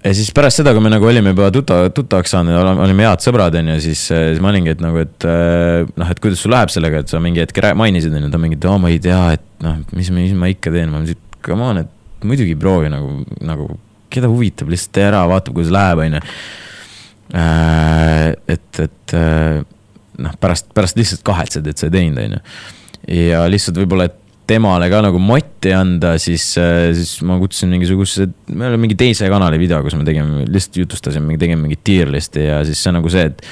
[0.09, 3.57] ja siis pärast seda, kui me nagu olime juba tuttav, tuttavaks saanud olime head sõbrad,
[3.61, 7.03] on ju, siis, siis ma olingi, et nagu, et noh, et kuidas sul läheb sellega,
[7.05, 9.65] et sa mingi hetk mainisid, on ju, ta mingi, et oo, ma ei tea, et
[9.65, 13.13] noh, mis, mis ma ikka teen, ma mõtlesin, et come on, et muidugi proovi nagu,
[13.45, 13.69] nagu
[14.13, 16.23] keda huvitab, lihtsalt tee ära, vaata, kuidas läheb, on ju.
[18.55, 19.17] et, et
[20.25, 22.43] noh, pärast, pärast lihtsalt kahetsed, et sa ei teinud, on ju.
[23.29, 24.17] ja lihtsalt võib-olla, et
[24.49, 25.21] temale ka nagu
[25.59, 29.97] motti anda, siis, äh, siis ma kutsusin mingisuguse, me olime mingi teise kanali video, kus
[29.99, 33.43] me tegime, lihtsalt jutustasime, tegime mingit tier list'i ja siis see on nagu see, et.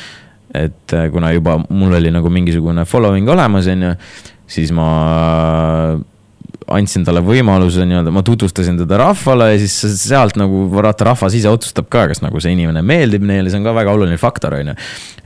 [0.54, 3.94] et äh, kuna juba mul oli nagu mingisugune following olemas, on ju,
[4.48, 4.86] siis ma
[6.66, 11.50] andsin talle võimaluse nii-öelda, ma tutvustasin teda rahvale ja siis sealt nagu vaata, rahvas ise
[11.50, 14.70] otsustab ka, kas nagu see inimene meeldib neile, see on ka väga oluline faktor, on
[14.72, 14.76] ju.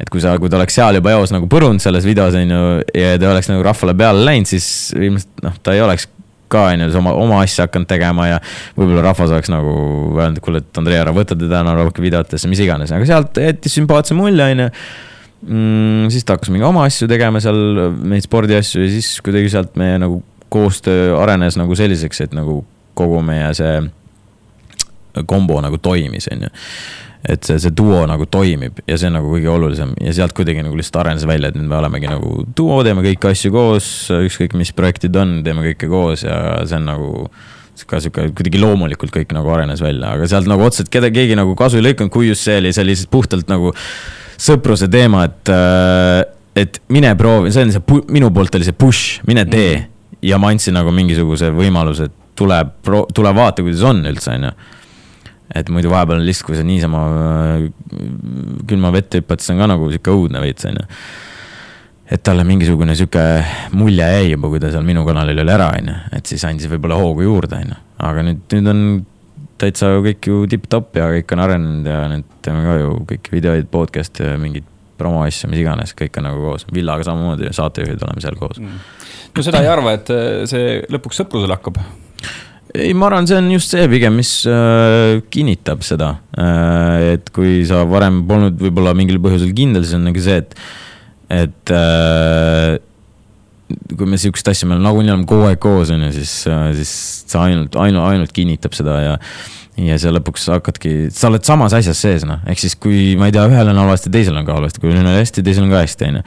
[0.00, 2.64] et kui sa, kui ta oleks seal juba eos nagu põrunud selles videos, on ju,
[2.96, 4.66] ja ta oleks nagu rahvale peale läinud, siis
[4.96, 6.08] ilmselt noh, ta ei oleks
[6.50, 8.40] ka on ju oma, oma asja hakanud tegema ja
[8.78, 9.74] võib-olla rahvas oleks nagu
[10.16, 13.40] öelnud, et kuule, et Andrei, ära võta teda enam rohkem videotesse, mis iganes, aga sealt
[13.40, 16.10] jättis sümpaatse mulje, on ju mm,.
[16.14, 17.60] siis ta hakkas mingi oma asju tegema seal,
[18.10, 20.20] neid spordiasju ja siis kuidagi sealt me nagu
[20.50, 22.60] koostöö arenes nagu selliseks, et nagu
[22.98, 23.78] kogu meie see
[25.30, 26.50] kombo nagu toimis, on ju
[27.20, 30.64] et see, see duo nagu toimib ja see on nagu kõige olulisem ja sealt kuidagi
[30.64, 34.56] nagu lihtsalt arenes välja, et nüüd me olemegi nagu duo, teeme kõiki asju koos, ükskõik
[34.56, 37.10] mis projektid on, teeme kõike koos ja see on nagu
[37.88, 41.54] ka sihuke kuidagi loomulikult kõik nagu arenes välja, aga sealt nagu otseselt keda keegi nagu
[41.56, 43.72] kasu ei lõikanud, kui just see oli, see oli lihtsalt puhtalt nagu
[44.40, 46.20] sõpruse teema, et, äh,
[46.64, 49.78] et mine proovi, see on see, minu poolt oli see push, mine tee.
[49.78, 49.88] Mm.
[50.20, 52.58] ja ma andsin nagu mingisuguse võimaluse, et tule,
[53.16, 54.50] tule vaata, kuidas on üldse, on ju
[55.54, 57.66] et muidu vahepeal lihtsalt, kui sa niisama äh,
[58.70, 60.88] külma vette hüppad, siis on ka nagu sihuke õudne veits, on ju.
[62.14, 63.24] et talle mingisugune sihuke
[63.78, 66.70] mulje jäi juba, kui ta seal minu kanalil oli ära, on ju, et siis andis
[66.70, 67.80] võib-olla hoogu juurde, on ju.
[68.10, 68.84] aga nüüd, nüüd on
[69.60, 73.66] täitsa kõik ju tipp-topp ja kõik on arenenud ja nüüd teeme ka ju kõiki videoid,
[73.72, 74.68] podcast'e, mingeid
[75.00, 76.66] promoasju, mis iganes, kõik on nagu koos.
[76.76, 78.86] Villaga samamoodi, saatejuhid oleme seal koos mm..
[79.34, 80.14] no seda ei arva, et
[80.50, 81.80] see lõpuks sõprusele hakkab
[82.74, 87.16] ei, ma arvan, see on just see pigem, mis äh, kinnitab seda äh,.
[87.16, 90.54] et kui sa varem polnud võib-olla mingil põhjusel kindel, siis on nagu see, et,
[91.42, 92.76] et äh,
[93.96, 96.92] kui me sihukest asja, me nagunii oleme kogu aeg koos, on ju, siis, äh, siis
[97.30, 99.16] see ainult, ainult, ainult kinnitab seda ja
[99.80, 103.34] ja sa lõpuks hakkadki, sa oled samas asjas sees, noh, ehk siis kui ma ei
[103.34, 105.84] tea, ühel on halvasti, teisel on ka halvasti, kui ühel on hästi, teisel on ka
[105.84, 106.24] hästi, on ju.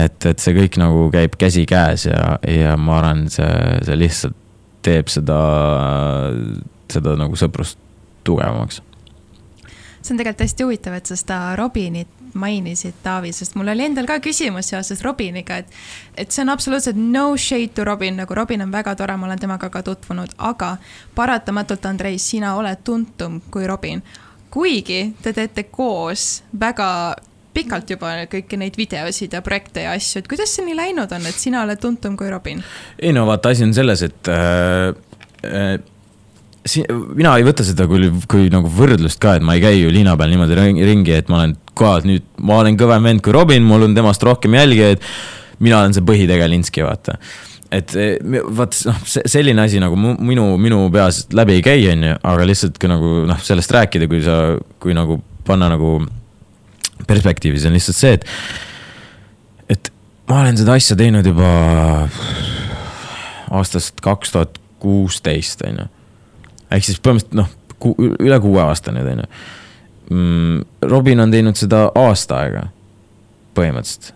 [0.00, 3.52] et, et see kõik nagu käib käsikäes ja, ja ma arvan, see,
[3.86, 4.39] see lihtsalt
[4.82, 5.40] teeb seda,
[6.92, 7.78] seda nagu sõprust
[8.24, 8.80] tugevamaks.
[10.00, 14.06] see on tegelikult hästi huvitav, et sa seda Robinit mainisid, Taavi, sest mul oli endal
[14.06, 15.66] ka küsimus seoses Robiniga, et
[16.16, 19.38] et see on absoluutselt no shade to Robin, nagu Robin on väga tore, ma olen
[19.38, 20.76] temaga ka tutvunud, aga
[21.14, 24.02] paratamatult, Andrei, sina oled tuntum kui Robin.
[24.50, 27.16] kuigi te teete koos väga
[27.54, 31.26] pikalt juba kõiki neid videosid ja projekte ja asju, et kuidas see nii läinud on,
[31.26, 32.62] et sina oled tuntum kui Robin?
[32.98, 34.92] ei no vaata, asi on selles, et äh,
[35.46, 35.74] äh,
[36.66, 36.86] si-,
[37.16, 40.16] mina ei võta seda kui, kui nagu võrdlust ka, et ma ei käi ju linna
[40.20, 43.88] peal niimoodi ringi, et ma olen ka nüüd, ma olen kõvem vend kui Robin, mul
[43.88, 45.06] on temast rohkem jälgijaid.
[45.60, 47.18] mina olen see põhitegelinski, vaata
[47.70, 48.16] et eh,
[48.50, 52.80] vaat noh, selline asi nagu minu, minu peas läbi ei käi, on ju, aga lihtsalt
[52.82, 54.40] kui nagu noh, sellest rääkida, kui sa,
[54.82, 55.98] kui nagu panna nagu
[57.08, 58.26] perspektiivis on lihtsalt see, et,
[59.76, 59.92] et
[60.30, 61.50] ma olen seda asja teinud juba
[63.50, 65.88] aastast kaks tuhat kuusteist, on ju.
[66.70, 67.50] ehk siis põhimõtteliselt noh,
[68.20, 69.28] üle kuue aasta nüüd, on ju.
[70.10, 72.64] Mm, Robin on teinud seda aasta aega,
[73.58, 74.14] põhimõtteliselt.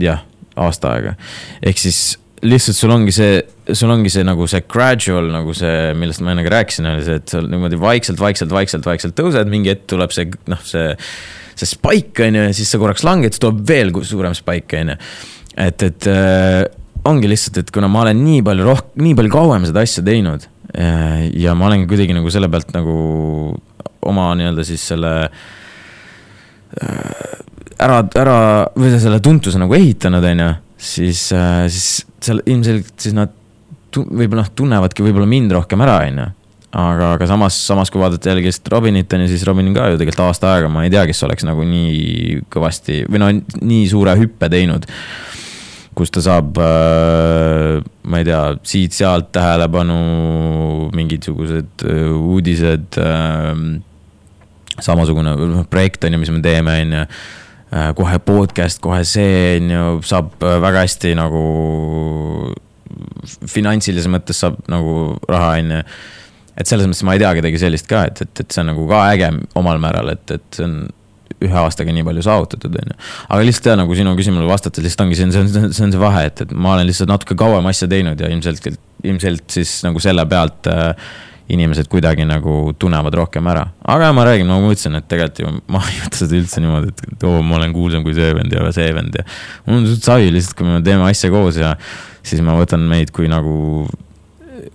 [0.00, 0.24] jah,
[0.56, 1.14] aasta aega,
[1.62, 3.40] ehk siis lihtsalt sul ongi see,
[3.76, 7.20] sul ongi see nagu see gradual nagu see, millest ma enne ka rääkisin, oli see,
[7.20, 10.88] et sa niimoodi vaikselt, vaikselt, vaikselt, vaikselt tõused, mingi hetk tuleb see noh, see
[11.60, 14.92] see spike on ju ja siis sa korraks langed, siis tuleb veel suurem spike on
[14.94, 14.96] ju.
[15.66, 16.62] et, et äh,
[17.10, 20.46] ongi lihtsalt, et kuna ma olen nii palju roh-, nii palju kauem seda asja teinud
[20.72, 22.94] äh, ja ma olen kuidagi nagu selle pealt nagu
[24.10, 25.30] oma nii-öelda siis selle äh,
[27.80, 28.38] ära, ära
[28.76, 30.50] või selle tuntuse nagu ehitanud, on ju,
[30.92, 33.36] siis äh,, siis seal ilmselgelt siis nad
[33.96, 36.28] võib-olla noh, tunnevadki võib-olla mind rohkem ära, on ju
[36.70, 39.88] aga, aga samas, samas kui vaadata jällegi lihtsalt Robinit on ju, siis Robin on ka
[39.90, 43.82] ju tegelikult aasta aega, ma ei tea, kes oleks nagu nii kõvasti või no nii
[43.90, 44.86] suure hüppe teinud.
[45.98, 49.98] kus ta saab äh,, ma ei tea, siit-sealt tähelepanu,
[50.96, 53.50] mingisugused äh, uudised äh,.
[54.80, 59.58] samasugune noh, projekt on ju, mis me teeme, on ju äh, kohe podcast, kohe see
[59.58, 61.44] on ju, saab äh, väga hästi nagu
[63.50, 65.84] finantsilises mõttes saab nagu raha, on ju
[66.60, 68.86] et selles mõttes ma ei tea kedagi sellist ka, et, et, et see on nagu
[68.90, 70.80] ka äge omal määral, et, et see on
[71.40, 72.98] ühe aastaga nii palju saavutatud, on ju.
[73.32, 76.02] aga lihtsalt jah, nagu sinu küsimusele vastates lihtsalt ongi, see see on, see on see
[76.02, 78.66] vahe, et, et ma olen lihtsalt natuke kauem asja teinud ja ilmselt,
[79.06, 80.92] ilmselt siis nagu selle pealt äh,
[81.54, 83.66] inimesed kuidagi nagu tunnevad rohkem ära.
[83.94, 86.92] aga ma räägin, nagu ma ütlesin, et tegelikult ju ma ei võta seda üldse niimoodi,
[87.12, 89.26] et oo, ma olen kuulsam kui see vend ja see vend ja.
[89.66, 91.74] mul on suht savi lihtsalt, kui me teeme asja koos ja
[92.22, 93.88] siis ma võtan meid kui nagu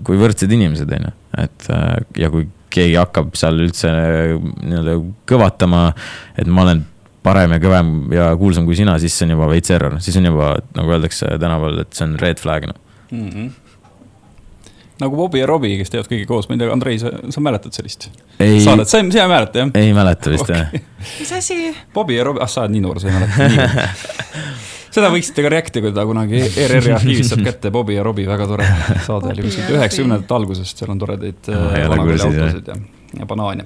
[0.05, 1.15] kui võrdsed inimesed, on ju.
[1.45, 4.99] et äh, ja kui keegi hakkab seal üldse äh, nii-öelda
[5.29, 5.87] kõvatama,
[6.39, 6.85] et ma olen
[7.25, 10.29] parem ja kõvem ja kuulsam kui sina, siis see on juba veits error, siis on
[10.29, 13.53] juba, nagu öeldakse tänapäeval, et see on red flag, noh mm -hmm
[15.01, 17.75] nagu Bobby ja Robbie, kes teevad kõige koos, ma ei tea, Andrei, sa, sa mäletad
[17.75, 18.07] sellist
[18.39, 19.73] ei, saadet, sa, sa ei mäleta jah?
[19.81, 20.63] ei mäleta vist okay.
[20.63, 20.87] jah.
[21.19, 21.59] mis asi?
[21.93, 23.89] Bobby ja Robbie, ah sa oled nii noor, sa ei mäleta
[24.95, 28.27] seda võiksite ka react ida, kui ta kunagi ERR-i arhiivist saab kätte, Bobby ja Robbie,
[28.29, 28.67] väga tore
[29.07, 32.79] saade oli kuskilt üheksakümnendate algusest, seal on toredaid äh, vanakooli autosid ja
[33.19, 33.65] ja banaan ja.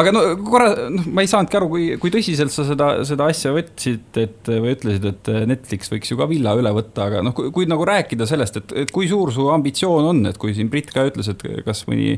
[0.00, 3.52] aga no korra, noh, ma ei saanudki aru, kui, kui tõsiselt sa seda, seda asja
[3.54, 7.50] võtsid, et või ütlesid, et Netflix võiks ju ka villa üle võtta, aga noh, kui,
[7.54, 10.92] kui nagu rääkida sellest, et, et kui suur su ambitsioon on, et kui siin Brit
[10.94, 12.14] ka ütles, et kas mõni,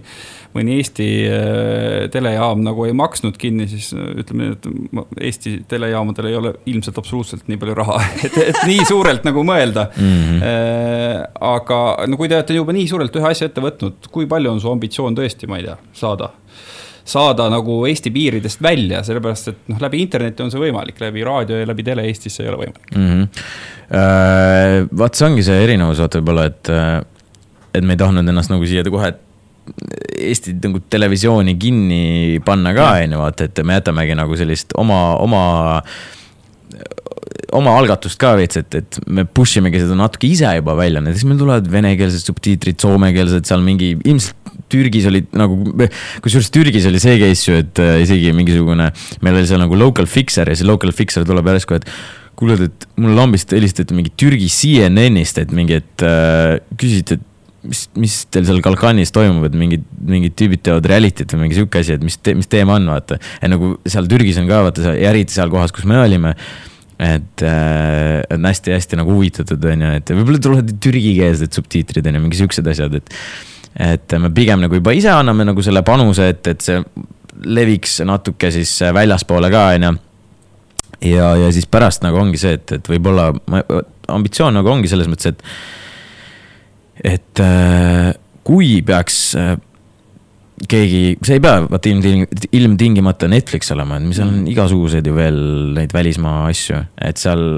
[0.57, 6.39] mõni Eesti äh, telejaam nagu ei maksnud kinni, siis ütleme nii, et Eesti telejaamadel ei
[6.39, 10.17] ole ilmselt absoluutselt nii palju raha, et, et nii suurelt nagu mõelda mm.
[10.27, 11.37] -hmm.
[11.53, 14.61] aga no kui te olete juba nii suurelt ühe asja ette võtnud, kui palju on
[14.63, 16.33] su ambitsioon tõesti, ma ei tea, saada
[17.07, 21.61] saada nagu Eesti piiridest välja, sellepärast et noh, läbi interneti on see võimalik, läbi raadio
[21.61, 23.13] ja läbi tele Eestis see ei ole võimalik mm.
[23.13, 24.89] -hmm.
[25.03, 26.99] vaat see ongi see erinevus, vaata võib-olla, et, äh,
[27.75, 29.15] et me ei tahtnud ennast nagu siia kohe
[30.17, 35.01] Eesti nagu televisiooni kinni panna ka, on ju, vaata, et me jätamegi nagu sellist oma,
[35.23, 35.43] oma
[37.57, 41.27] oma algatust ka veits, et, et me push imegi seda natuke ise juba välja, näiteks
[41.29, 45.59] meil tulevad venekeelsed subtiitrid, soomekeelsed, seal mingi, ilmselt Türgis olid nagu,
[46.25, 48.91] kusjuures Türgis oli see case ju, et äh, isegi mingisugune,
[49.25, 51.89] meil oli seal nagu local fixer ja see local fixer tuleb järsku, et
[52.37, 57.33] kuule, et mulle lambist helistati mingi Türgi CNN-ist, et mingi, et äh, küsiti, et
[57.67, 61.83] mis, mis teil seal Kalkanis toimub, et mingid, mingid tüübid teevad reality't või mingi sihuke
[61.83, 63.19] asi, et mis te,, mis teema on, vaata.
[63.41, 66.37] ja nagu seal Türgis on ka, vaata, eriti seal kohas, kus me olime
[66.97, 72.23] et äh, on hästi-hästi nagu huvitatud, on ju, et võib-olla tulevad türgikeelsed subtiitrid on ju,
[72.25, 73.13] mingi siuksed asjad, et.
[73.77, 76.81] Et me pigem nagu juba ise anname nagu selle panuse, et, et see
[77.45, 79.95] leviks natuke siis väljaspoole ka, on ju.
[81.13, 83.31] ja, ja siis pärast nagu ongi see, et, et võib-olla
[84.17, 85.45] ambitsioon nagu ongi selles mõttes, et.
[87.17, 88.13] et äh,
[88.47, 89.57] kui peaks äh,
[90.71, 94.51] keegi, see ei pea vaata ilmting-, ilmtingimata Netflix olema, et seal on mm.
[94.55, 95.41] igasuguseid ju veel
[95.77, 97.49] neid välismaa asju, et seal.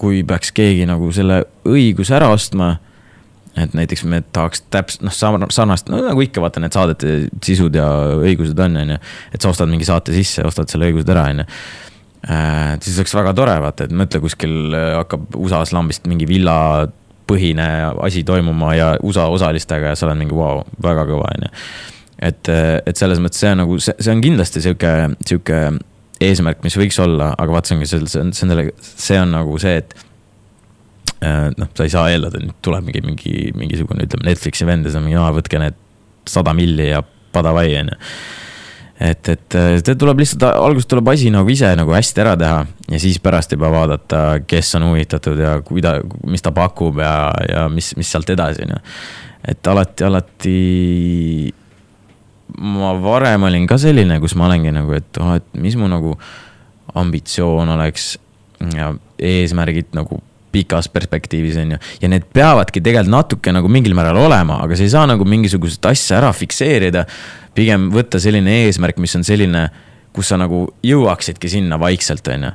[0.00, 2.70] kui peaks keegi nagu selle õiguse ära ostma.
[3.58, 7.88] Et näiteks me tahaks täpselt noh, sarnast, no nagu ikka vaata need saadete sisud ja
[8.20, 8.98] õigused on, on ju.
[9.34, 11.46] et sa ostad mingi saate sisse, ostad selle õigused ära, on ju
[12.30, 16.56] äh, siis oleks väga tore, vaata, et mõtle, kuskil äh, hakkab USA-s lambist mingi villa
[17.30, 17.66] põhine
[18.02, 21.54] asi toimuma ja USA osalistega ja sa oled mingi vau wow,, väga kõva, on ju
[22.20, 24.92] et, et selles mõttes see on nagu, see, see on kindlasti sihuke,
[25.26, 25.60] sihuke
[26.20, 29.56] eesmärk, mis võiks olla, aga vaat see ongi see, on, see on, see on nagu
[29.62, 30.09] see, et äh,
[31.20, 35.00] noh, sa ei saa eeldada, nüüd tuleb mingi, mingi, mingisugune, ütleme, Netflixi vend ja siis
[35.00, 35.76] on mingi, aa, võtke need
[36.28, 37.02] sada milli ja
[37.32, 37.98] padavai, on ju.
[39.10, 42.60] et, et see tuleb lihtsalt, alguses tuleb asi nagu ise nagu hästi ära teha
[42.92, 45.98] ja siis pärast juba vaadata, kes on huvitatud ja kuida-,
[46.28, 47.14] mis ta pakub ja,
[47.48, 48.82] ja mis, mis sealt edasi, on ju.
[49.54, 50.58] et alati, alati
[52.60, 56.16] ma varem olin ka selline, kus ma olengi nagu, et oh, et mis mu nagu
[57.00, 58.14] ambitsioon oleks
[58.74, 60.18] ja eesmärgid nagu
[60.52, 61.78] pikas perspektiivis on ju.
[62.02, 65.86] ja need peavadki tegelikult natuke nagu mingil määral olema, aga sa ei saa nagu mingisugust
[65.86, 67.06] asja ära fikseerida.
[67.54, 69.68] pigem võtta selline eesmärk, mis on selline,
[70.14, 72.54] kus sa nagu jõuaksidki sinna vaikselt, on ju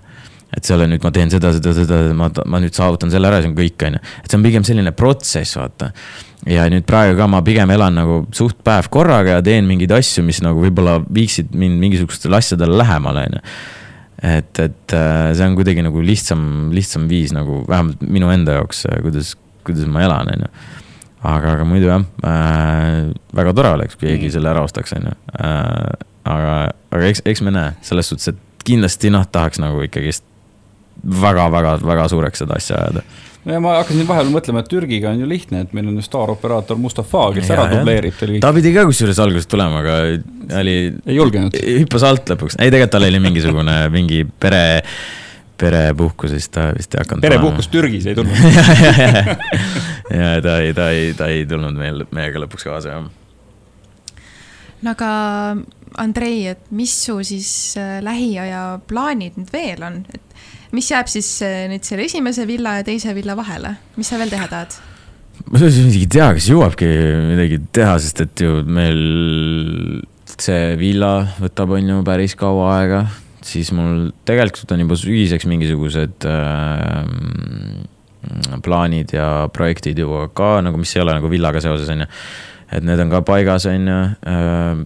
[0.56, 3.28] et see ei ole nüüd, ma teen seda, seda, seda, ma, ma nüüd saavutan selle
[3.28, 4.04] ära, see on kõik, on ju.
[4.24, 5.92] et see on pigem selline protsess, vaata
[6.50, 10.24] ja nüüd praegu ka ma pigem elan nagu suht päev korraga ja teen mingeid asju,
[10.26, 13.44] mis nagu võib-olla viiksid mind mingisugustele asjadele lähemale, on ju.
[14.22, 18.86] Et, et äh, see on kuidagi nagu lihtsam, lihtsam viis nagu vähemalt minu enda jaoks,
[18.90, 19.36] äh, kuidas,
[19.68, 20.52] kuidas ma elan, on ju.
[21.26, 24.36] aga, aga muidu jah äh,, väga tore oleks, kui keegi mm.
[24.38, 26.08] selle ära ostaks, on ju äh,.
[26.32, 26.56] aga,
[26.96, 30.26] aga eks, eks me näe, selles suhtes, et kindlasti noh, tahaks nagu ikkagist
[31.06, 33.04] väga-väga-väga suureks seda asja ajada
[33.46, 36.06] no ja ma hakkasin vahepeal mõtlema, et Türgiga on ju lihtne, et meil on ju
[36.06, 40.00] staaroperaator Mustafa, kes ja, ära dubleerib ta pidi ka kusjuures alguses tulema, aga
[40.62, 40.78] oli.
[41.06, 41.60] ei julgenud.
[41.84, 44.64] hüppas alt lõpuks, ei tegelikult tal oli mingisugune mingi pere,
[45.62, 47.26] perepuhkus, siis ta vist ei hakanud.
[47.26, 49.12] perepuhkus Türgis ei tulnud ja, ja,
[50.10, 54.24] ja, ja ta ei, ta ei, ta ei tulnud meil, meiega lõpuks kaasa, jah.
[54.82, 55.12] no aga
[56.02, 60.26] Andrei, et mis su siis äh, lähiaja plaanid nüüd veel on, et
[60.76, 64.34] mis jääb siis eh, nüüd selle esimese villa ja teise villa vahele, mis sa veel
[64.34, 64.76] teha tahad?
[65.52, 66.88] ma isegi ei tea, kas jõuabki
[67.30, 69.00] midagi teha, sest et ju meil
[70.36, 73.02] see villa võtab, on ju, päris kaua aega,
[73.46, 77.04] siis mul tegelikult on juba sügiseks mingisugused äh,
[78.66, 82.10] plaanid ja projektid juba ka nagu, mis ei ole nagu villaga seoses, on ju.
[82.76, 84.00] et need on ka paigas, on ju
[84.32, 84.84] äh,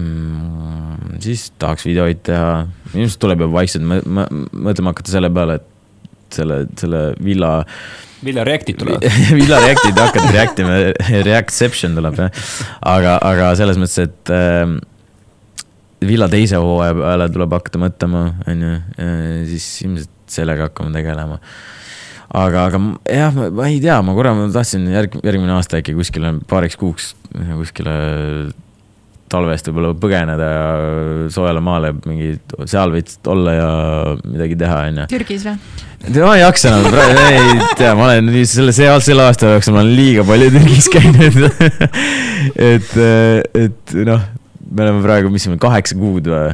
[0.00, 1.16] mm,.
[1.24, 7.02] siis tahaks videoid teha, ilmselt tuleb juba vaikselt mõtlema hakata selle peale, et selle, selle
[7.24, 7.52] villa.
[8.24, 9.06] villa Reactid tulevad
[9.40, 10.78] villa Reactid hakkavad react ima,
[11.26, 12.46] Reactception tuleb jah.
[12.92, 14.76] aga, aga selles mõttes, et äh,
[16.06, 18.78] villa teise hooaja peale tuleb hakata mõtlema, on ju,
[19.50, 21.40] siis ilmselt sellega hakkama tegelema
[22.30, 22.80] aga, aga
[23.10, 27.12] jah, ma ei tea, ma korra ma tahtsin järg, järgmine aasta äkki kuskile paariks kuuks
[27.32, 27.94] kuskile
[29.30, 30.64] talvest võib-olla põgeneda ja
[31.32, 32.32] soojale maale mingi,
[32.70, 33.68] seal võid olla ja
[34.24, 35.06] midagi teha, on ju.
[35.14, 35.56] Türgis või?
[36.16, 39.82] ma ei jaksa enam praegu, ei tea, ma olen selle, see, selle aasta jooksul ma
[39.84, 41.40] olen liiga palju Türgis käinud
[42.72, 42.92] et,
[43.66, 44.26] et noh,
[44.70, 46.52] me oleme praegu, mis meil kaheksa kuud või?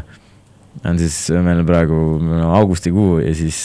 [0.86, 3.60] on siis meil praegu no, augustikuu ja siis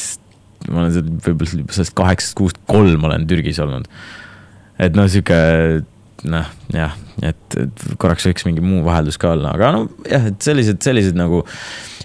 [0.70, 3.90] ma olen seal võib-olla sellest kaheksast kuust kolm olen Türgis olnud.
[4.82, 5.40] et noh, sihuke
[6.30, 6.94] noh, jah,
[7.26, 11.18] et, et korraks võiks mingi muu vaheldus ka olla, aga no jah, et sellised, sellised
[11.18, 11.44] nagu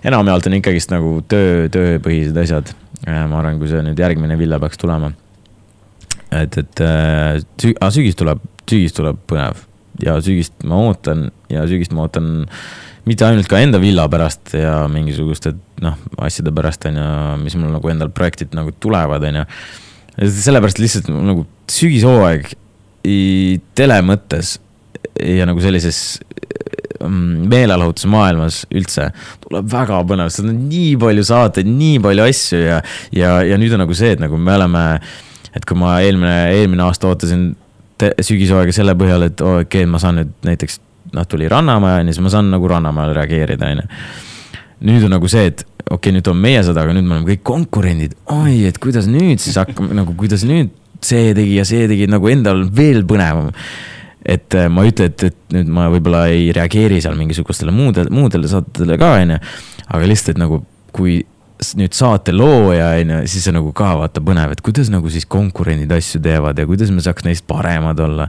[0.07, 2.73] enamjaolt on ikkagist nagu töö, tööpõhised asjad.
[3.07, 5.13] ma arvan, kui see nüüd järgmine villa peaks tulema.
[6.31, 9.65] et, et äh, süg-, aga sügis tuleb, sügis tuleb põnev
[10.03, 12.47] ja sügist ma ootan ja sügist ma ootan
[13.07, 15.55] mitte ainult ka enda villa pärast ja mingisuguste
[15.85, 15.97] noh,
[16.27, 17.09] asjade pärast on ju,
[17.45, 19.45] mis mul nagu endal projektid nagu tulevad, on ju.
[20.41, 22.51] sellepärast lihtsalt nagu sügishooaeg
[23.79, 24.57] tele mõttes
[25.23, 26.01] ja nagu sellises
[27.01, 29.11] mm, meelelahutusmaailmas üldse
[29.45, 32.81] tuleb väga põnev, seal on nii palju saateid, nii palju asju ja,
[33.15, 34.85] ja, ja nüüd on nagu see, et nagu me oleme,
[35.57, 37.49] et kui ma eelmine, eelmine aasta ootasin
[38.01, 40.81] sügishooaega selle põhjal, et okei okay,, ma saan nüüd näiteks,
[41.17, 44.03] noh, tuli Rannamäe, on ju, siis ma saan nagu Rannamaal reageerida, on ju.
[44.91, 47.31] nüüd on nagu see, et okei okay,, nüüd on meie sõda, aga nüüd me oleme
[47.33, 50.75] kõik konkurendid, oi, et kuidas nüüd siis hakkame, nagu kuidas nüüd
[51.05, 53.53] see tegi ja see tegi nagu endal veel põnevam.
[54.27, 58.11] et äh, ma ei ütle, et, et nüüd ma võib-olla ei reageeri seal mingisugustele muudele,
[58.11, 59.41] muudele saatele ka, on ju.
[59.87, 60.63] aga lihtsalt, et nagu
[60.97, 61.21] kui
[61.81, 65.29] nüüd saate looja, on ju, siis see nagu ka vaata põnev, et kuidas nagu siis
[65.31, 68.29] konkurendid asju teevad ja kuidas me saaks neist paremad olla.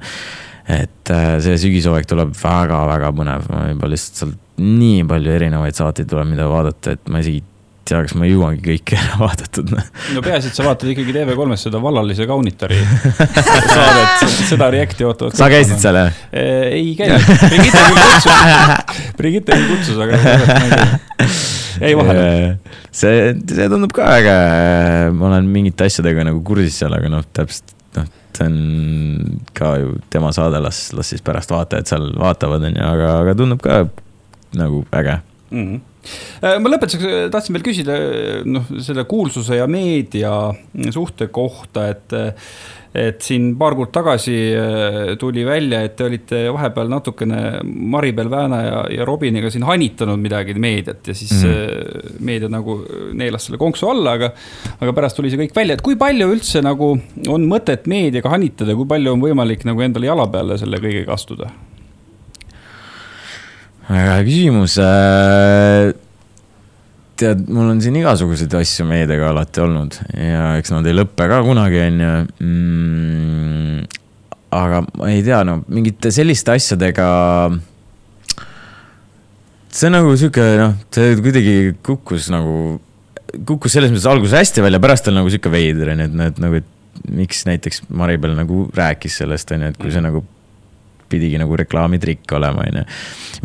[0.67, 6.09] et äh, see sügishooaeg tuleb väga-väga põnev, ma juba lihtsalt sealt nii palju erinevaid saateid
[6.11, 7.43] tuleb, mida vaadata, et ma isegi
[7.87, 9.71] tea, kas ma jõuangi kõike ära vaadatud.
[10.15, 12.79] no peaasi, et sa vaatad ikkagi TV3-s seda vallalise kaunitari
[13.75, 15.37] saadet, seda Reacti ootavad.
[15.37, 16.19] sa käisid seal jah?
[16.33, 18.27] ei käinud, Brigitte küll kutsus,
[19.19, 20.19] Brigitte küll kutsus, aga
[21.87, 22.27] ei vahele.
[22.91, 24.37] see, see tundub ka äge,
[25.15, 28.07] ma olen mingite asjadega nagu kursis seal, aga noh, täpselt noh,
[28.37, 28.57] see on
[29.57, 33.37] ka ju tema saade, las, las siis pärast vaatajad seal vaatavad, on ju, aga, aga
[33.37, 33.85] tundub ka
[34.57, 35.21] nagu äge
[35.51, 35.61] mm.
[35.61, 35.85] -hmm
[36.61, 37.99] ma lõpetuseks äh, tahtsin veel küsida
[38.47, 40.33] noh, selle kuulsuse ja meedia
[40.93, 42.19] suhte kohta, et
[42.97, 48.61] et siin paar kuud tagasi äh, tuli välja, et te olite vahepeal natukene Maribel Vääna
[48.63, 52.17] ja, ja Robiniga siin hanitanud midagi meediat ja siis mm -hmm.
[52.25, 52.79] meedia nagu
[53.13, 54.31] neelas selle konksu alla, aga.
[54.79, 56.97] aga pärast tuli see kõik välja, et kui palju üldse nagu
[57.27, 61.51] on mõtet meediaga hanitada, kui palju on võimalik nagu endale jala peale selle kõigega astuda?
[63.87, 64.77] Väga hea küsimus.
[64.83, 65.93] Äh,
[67.17, 71.39] tead, mul on siin igasuguseid asju meediaga alati olnud ja eks nad ei lõpe ka
[71.45, 72.11] kunagi, on ju
[72.45, 73.87] mm,.
[74.57, 77.07] aga ma ei tea, no mingite selliste asjadega.
[79.73, 82.77] see on nagu sihuke noh, see kuidagi kukkus nagu,
[83.49, 86.41] kukkus selles mõttes alguses hästi välja, pärast on nagu sihuke veider, on ju, et näed
[86.43, 90.23] nagu, et miks näiteks Maribel nagu rääkis sellest, on ju, et kui see nagu
[91.11, 92.85] pidigi nagu reklaamitrikk olema, on ju.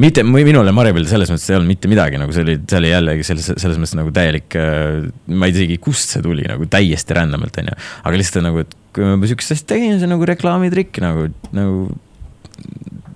[0.04, 3.26] mitte, minule Maribel selles mõttes ei olnud mitte midagi, nagu see oli, see oli jällegi
[3.28, 7.58] selles, selles mõttes nagu täielik, äh, ma ei teagi, kust see tuli nagu täiesti random'ilt,
[7.62, 7.80] on ju.
[8.02, 11.84] aga lihtsalt nagu, et kui ma sihukest asja tegin, see on nagu reklaamitrikk nagu, nagu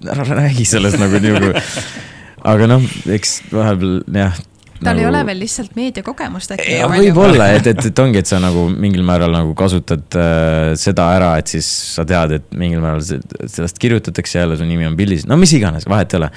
[0.07, 1.55] ära räägi sellest nagu nagu.
[2.53, 4.37] aga noh, eks vahepeal jah
[4.81, 5.03] tal nagu...
[5.03, 6.79] ei ole veel lihtsalt meediakogemust äkki.
[6.93, 11.35] võib-olla, et, et, et ongi, et sa nagu mingil määral nagu kasutad äh, seda ära,
[11.41, 15.39] et siis sa tead, et mingil määral sellest kirjutatakse jälle, su nimi on pildis, no
[15.41, 16.33] mis iganes, vahet ei ole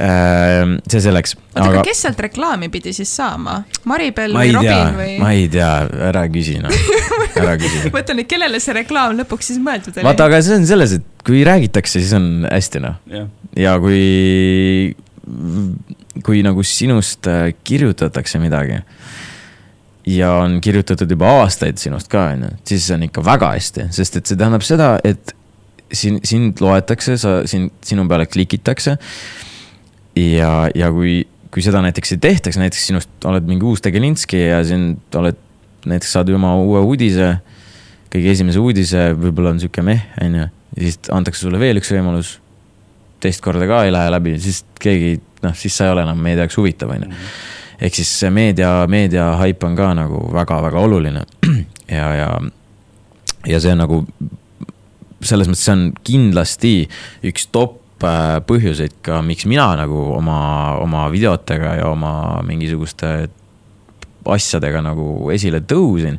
[0.00, 0.72] äh,.
[0.88, 1.36] see selleks.
[1.52, 3.60] oota, aga kes sealt reklaami pidi siis saama?
[3.88, 5.12] Maribel või Robin või?
[5.20, 5.70] ma ei tea,
[6.08, 6.72] ära küsi noh,
[7.42, 10.06] ära küsi mõtle nüüd, kellele see reklaam lõpuks siis mõeldud oli?
[10.08, 13.00] vaata, aga see on selles, et kui räägitakse, siis on hästi noh
[13.58, 14.94] ja kui
[16.26, 18.80] kui nagu sinust äh, kirjutatakse midagi
[20.06, 24.18] ja on kirjutatud juba aastaid sinust ka, on ju, siis on ikka väga hästi, sest
[24.18, 25.34] et see tähendab seda, et
[25.94, 28.96] sind, sind loetakse, sa, sind, sinu peale klikitakse.
[30.16, 34.60] ja, ja kui, kui seda näiteks ei tehtaks, näiteks sinust oled mingi uus tegelinski ja
[34.66, 35.38] sind oled,
[35.88, 37.36] näiteks saad oma uue uudise,
[38.12, 42.38] kõige esimese uudise, võib-olla on sihuke meh, on ju, siis antakse sulle veel üks võimalus.
[43.22, 46.46] Teist korda ka ei lähe läbi, siis keegi noh, siis sa ei ole enam meedia
[46.46, 47.10] jaoks huvitav, on ju.
[47.10, 47.34] Mhm.
[47.82, 51.24] ehk siis see meedia, meedia haip on ka nagu väga-väga oluline
[51.98, 52.30] ja, ja,
[53.46, 54.04] ja see on nagu
[55.22, 56.72] selles mõttes see on kindlasti
[57.30, 60.38] üks top äh, põhjuseid ka, miks mina nagu oma,
[60.82, 62.14] oma videotega ja oma
[62.46, 63.12] mingisuguste
[64.30, 66.18] asjadega nagu esile tõusin.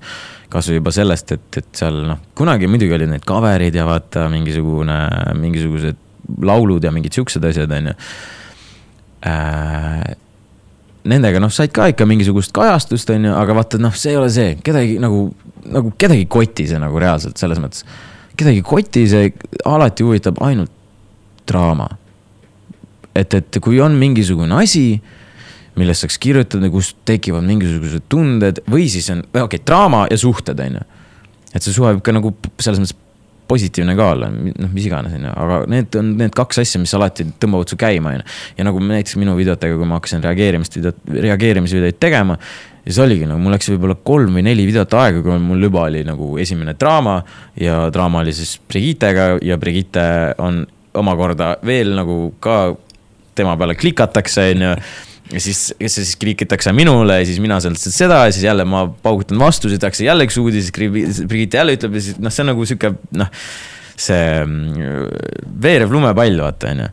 [0.54, 4.98] kasvõi juba sellest, et, et seal noh, kunagi muidugi olid need cover'id ja vaata mingisugune,
[5.40, 6.03] mingisugused
[6.42, 7.96] laulud ja mingid siuksed asjad, on ju
[9.28, 10.14] äh,
[11.10, 14.30] nendega noh, said ka ikka mingisugust kajastust, on ju, aga vaata noh, see ei ole
[14.34, 15.26] see, kedagi nagu,
[15.68, 17.84] nagu kedagi ei koti see nagu reaalselt selles mõttes.
[18.40, 19.34] kedagi ei koti see,
[19.68, 20.72] alati huvitab ainult
[21.50, 21.90] draama.
[23.16, 25.02] et, et kui on mingisugune asi,
[25.78, 30.60] millest saaks kirjutada, kus tekivad mingisugused tunded või siis on, okei okay,, draama ja suhted,
[30.60, 30.86] on ju.
[31.54, 33.00] et see suhe võib ka nagu selles mõttes
[33.48, 36.94] positiivne ka olla, noh, mis iganes, on ju, aga need on need kaks asja, mis
[36.98, 38.28] alati tõmbavad su käima, on ju.
[38.60, 40.78] ja nagu näiteks minu videotega, kui ma hakkasin reageerimist,
[41.28, 42.38] reageerimisvideoid tegema,
[42.84, 46.04] siis oligi nagu, mul läks võib-olla kolm või neli videot aega, kui mul juba oli
[46.08, 47.20] nagu esimene draama
[47.60, 50.06] ja draama oli siis Brigittega ja Brigitte
[50.44, 50.64] on
[51.00, 52.76] omakorda veel nagu ka
[53.36, 54.76] tema peale klikatakse, on ju
[55.34, 58.86] ja siis, kes siis klikitakse minule ja siis mina sealt seda ja siis jälle ma
[59.04, 62.52] paugutan vastu, siis tehakse jälle üks uudis, Brigitte jälle ütleb ja siis noh, see on
[62.54, 63.32] nagu sihuke noh,
[64.00, 66.92] see mm, veerev lumepall, vaata, on ju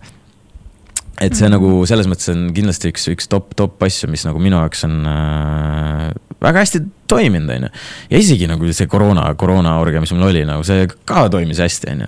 [1.20, 1.52] et see mm -hmm.
[1.52, 4.94] nagu selles mõttes on kindlasti üks, üks top, top asju, mis nagu minu jaoks on
[5.04, 6.06] äh,
[6.40, 7.68] väga hästi toiminud, on ju.
[8.10, 12.00] ja isegi nagu see koroona, koroonaorgia, mis mul oli, nagu see ka toimis hästi, on
[12.00, 12.06] ju.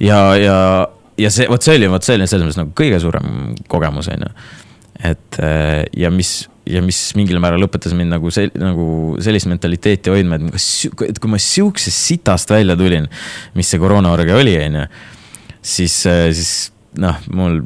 [0.00, 0.88] ja, ja,
[1.18, 4.24] ja see, vot see oli, vot see oli selles mõttes nagu kõige suurem kogemus, on
[4.24, 4.32] ju
[5.04, 10.12] et äh, ja mis, ja mis mingil määral õpetas mind nagu sel-, nagu sellist mentaliteeti
[10.12, 10.70] hoidma, et kas,
[11.06, 13.06] et kui ma sihukesest sitast välja tulin,
[13.58, 14.88] mis see koroonaorgia oli, on ju,
[15.76, 16.52] siis, äh, siis
[16.98, 17.62] noh, mul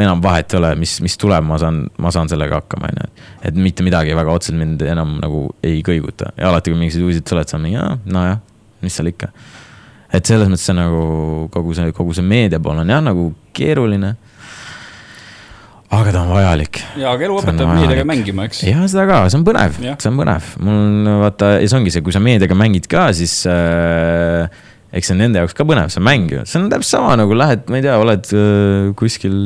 [0.00, 3.24] enam vahet ei ole, mis, mis tuleb, ma saan, ma saan sellega hakkama, on ju.
[3.50, 7.28] et mitte midagi väga otseselt mind enam nagu ei kõiguta ja alati, kui mingisugused uudiseid
[7.28, 7.82] tuleb, siis on mingi,
[8.14, 8.38] nojah,
[8.84, 9.28] mis seal ikka.
[10.14, 11.02] et selles mõttes see nagu
[11.52, 14.14] kogu see, kogu see meedia pool on jah, nagu keeruline
[15.94, 16.80] aga ta on vajalik.
[16.98, 18.62] ja, aga elu õpetab meediaga mängima, eks.
[18.66, 22.04] ja seda ka, see on põnev, see on põnev, mul vaata ja see ongi see,
[22.06, 24.48] kui sa meediaga mängid ka, siis äh,
[24.94, 27.16] eks see on nende jaoks ka põnev, see on mäng ju, see on täpselt sama
[27.20, 29.40] nagu lähed, ma ei tea, oled äh, kuskil.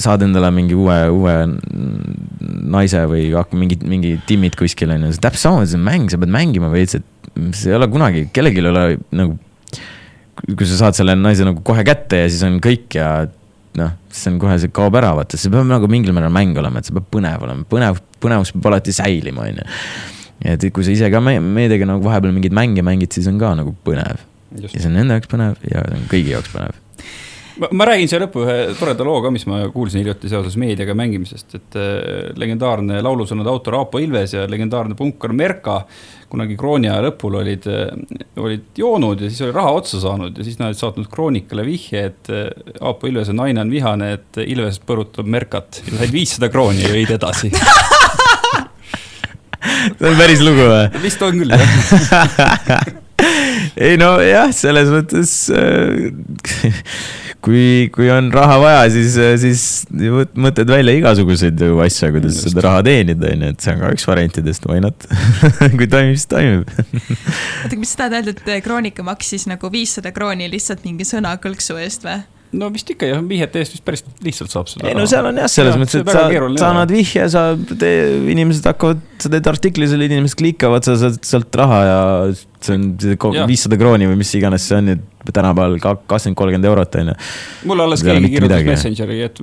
[0.00, 1.34] saad endale mingi uue, uue
[2.72, 3.28] naise või
[3.60, 6.70] mingi, mingi timmid kuskil on ju, see täpselt samamoodi, see on mäng, sa pead mängima
[6.72, 8.86] veits, et see ei ole kunagi, kellelgi ei ole
[9.18, 9.36] nagu.
[10.48, 13.26] kui sa saad selle naise nagu kohe kätte ja siis on kõik ja
[13.78, 16.80] noh, see on kohe, see kaob ära, vaata, see peab nagu mingil määral mäng olema,
[16.80, 19.68] et see peab põnev olema, põnev, põnevus peab alati säilima, on ju.
[20.54, 23.74] et kui sa ise ka meediaga nagu vahepeal mingeid mänge mängid, siis on ka nagu
[23.86, 24.24] põnev.
[24.56, 26.76] ja see on nende jaoks põnev ja kõigi jaoks põnev
[27.58, 30.94] ma, ma räägin siia lõppu ühe toreda loo ka, mis ma kuulsin hiljuti seoses meediaga
[30.98, 35.80] mängimisest, et äh, legendaarne laulusõnade autor Aapo Ilves ja legendaarne punkar Merka
[36.28, 37.88] kunagi krooni aja lõpul olid, äh,
[38.42, 42.04] olid joonud ja siis oli raha otsa saanud ja siis nad olid saatnud Kroonikale vihje,
[42.12, 42.50] et äh,
[42.80, 45.82] Aapo Ilvese naine on vihane, et Ilves põrutab Merkat.
[45.88, 47.52] Ja said viissada krooni ja jõid edasi.
[49.98, 50.86] See on päris lugu või?
[51.02, 52.88] vist on küll, jah
[53.76, 56.08] ei no jah, selles mõttes äh,
[57.44, 62.50] kui, kui on raha vaja, siis, siis mõtled välja igasuguseid ju asju, kuidas Just.
[62.50, 65.08] seda raha teenida, on ju, et see on ka üks variantidest, why not
[65.78, 66.72] kui toimib, siis toimib
[67.68, 72.06] oota, mis sa tahad öelda, et Kroonika maksis nagu viissada krooni lihtsalt mingi sõnakõlksu eest
[72.08, 72.18] või?
[72.56, 74.88] No vist ikka jah, vihjete eest vist päris lihtsalt saab seda.
[74.88, 76.22] ei no seal on jah, selles ja, mõttes, et sa,
[76.62, 77.42] sa annad vihje, sa,
[78.32, 82.00] inimesed hakkavad, sa teed artikli selle, inimesed klikavad, sa saad sealt raha ja
[82.64, 82.88] see on
[83.50, 87.18] viissada krooni või mis iganes see on, et tänapäeval kakskümmend, kolmkümmend eurot on ju.
[87.68, 89.40] mulle alles keegi kirjutas Messengeri, et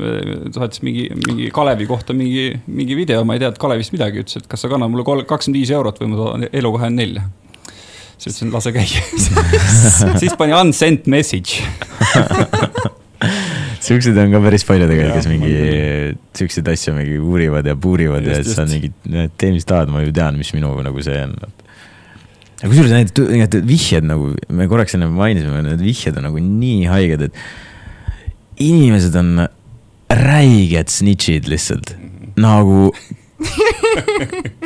[0.58, 4.50] saatis mingi, mingi Kalevi kohta mingi, mingi video, ma ei teadnud Kalevist midagi, ütles, et
[4.50, 7.30] kas sa kannad mulle kakskümmend viis eurot või ma saan elukohe nelja
[8.26, 9.02] siis ütlesin, lase käia.
[10.22, 11.52] Siis pani unsent message.
[13.86, 15.52] Siukseid on ka päris palju tegelikult, kes mingi
[16.36, 18.90] siukseid asju mingi uurivad ja puurivad just, ja siis on mingi,
[19.38, 21.34] tee mis tahad, ma ju tean, mis minu nagu see on.
[21.38, 24.24] aga kusjuures need, need vihjed nagu,
[24.58, 27.34] me korraks enne mainisime, need vihjed on nagu nii haiged, et
[28.66, 29.30] inimesed on
[30.10, 31.88] räiged snitšid lihtsalt.
[31.94, 32.30] Mm, -hmm.
[32.42, 32.78] nagu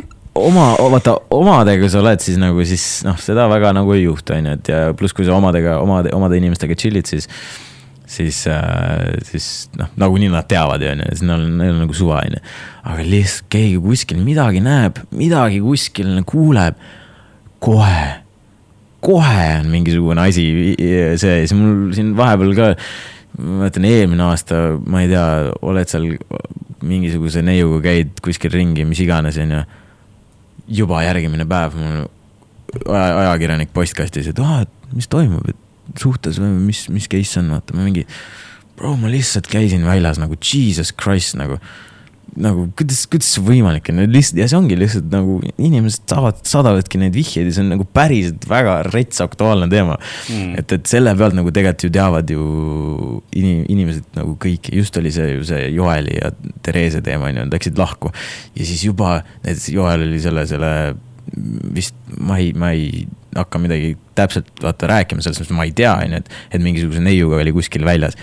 [0.47, 4.51] oma, vaata omadega sa oled, siis nagu siis noh, seda väga nagu ei juhtu, on
[4.51, 7.29] ju, et ja pluss, kui sa omadega, omade, omade inimestega chill'id, siis
[8.09, 11.97] siis äh,, siis noh, nagunii nad teavad on ju, siis neil on, neil on nagu
[11.97, 12.41] suva on ju.
[12.89, 16.79] aga lihtsalt keegi kuskil midagi näeb, midagi kuskil kuuleb,
[17.61, 18.07] kohe,
[19.05, 20.47] kohe on mingisugune asi
[21.21, 22.71] see, siis mul siin vahepeal ka,
[23.37, 25.27] ma mäletan eelmine aasta, ma ei tea,
[25.69, 26.09] oled seal
[26.89, 29.61] mingisuguse neiuga käid kuskil ringi, mis iganes, on ju
[30.69, 32.05] juba järgmine päev mul
[32.85, 37.51] aja, ajakirjanik postkastis, et aa, et mis toimub, et suhtes või mis, mis case on,
[37.55, 38.05] vaata, ma mingi.
[38.79, 41.57] Bro, ma lihtsalt käisin väljas nagu jesus christ nagu.
[42.39, 47.01] Nagu kuidas, kuidas see võimalik on, lihtsalt ja see ongi lihtsalt nagu inimesed saavad, saadavadki
[47.01, 49.97] neid vihjeid ja see on nagu päriselt väga rets aktuaalne teema.
[50.29, 50.55] Mm..
[50.61, 52.47] et, et selle pealt nagu tegelikult ju teavad ju
[53.37, 56.31] inim, inimesed nagu kõik, just oli see ju see Joeli ja
[56.65, 58.13] Therese teema on ju, nad läksid lahku.
[58.55, 60.73] ja siis juba näiteks Joel oli selle, selle
[61.75, 65.91] vist ma ei, ma ei hakka midagi täpselt vaata rääkima sellest, sest ma ei tea,
[65.93, 68.17] on ju, et, et mingisuguse neiuga oli kuskil väljas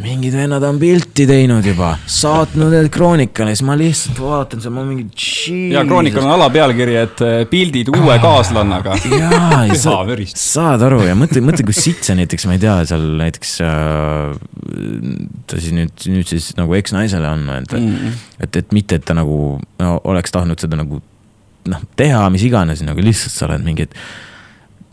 [0.00, 4.84] mingid vennad on pilti teinud juba, saatnud need Kroonikale, siis ma lihtsalt vaatan seal, ma
[4.86, 5.10] mingi.
[5.74, 8.96] ja Kroonikal on alapealkiri, et eh, pildid uue kaaslannaga.
[9.12, 9.98] jaa, ja sa,
[10.32, 14.34] saad aru ja mõtle, mõtle, kui sitt see näiteks, ma ei tea, seal näiteks äh,.
[15.50, 18.26] ta siis nüüd, nüüd siis nagu eksnaisele on, et mm, -hmm.
[18.46, 21.02] et, et mitte, et ta nagu no, oleks tahtnud seda nagu
[21.68, 23.98] noh, teha mis iganes, nagu lihtsalt sa oled mingi, et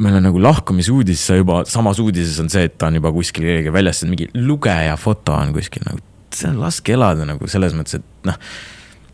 [0.04, 3.46] meil on nagu lahkumisuudis, sa juba, samas uudises on see, et ta on juba kuskil
[3.48, 6.02] kellegi väljas, mingi lugeja foto on kuskil nagu,
[6.36, 8.40] see on laske elada nagu selles mõttes, et noh.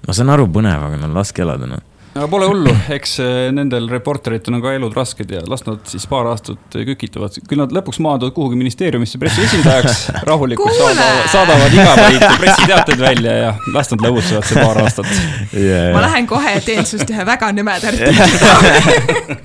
[0.05, 1.83] ma saan aru, põnev, aga no laske elada noh.
[2.15, 6.05] Aga pole hullu, eks eh, nendel reporteritel on ka elud rasked ja las nad siis
[6.07, 13.03] paar aastat kükitavad, küll nad lõpuks maanduvad kuhugi ministeeriumisse pressiesindajaks, rahulikult saadavad, saadavad igavaid pressiteateid
[13.03, 15.11] välja ja las nad lõbutsevad see paar aastat.
[15.51, 15.91] Yeah..
[15.91, 19.35] ma lähen kohe ja teen sinust ühe väga nõmeda artikli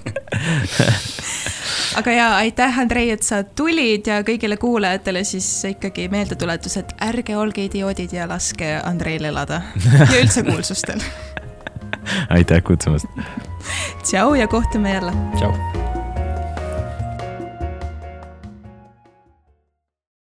[1.99, 7.37] aga jaa, aitäh, Andrei, et sa tulid ja kõigile kuulajatele siis ikkagi meeldetuletus, et ärge
[7.37, 9.63] olge idioodid ja laske Andreil elada
[9.97, 11.03] ja üldse kuulsustel
[12.37, 13.07] aitäh kutsumast.
[14.03, 15.13] tšau ja kohtume jälle.
[15.37, 15.90] tšau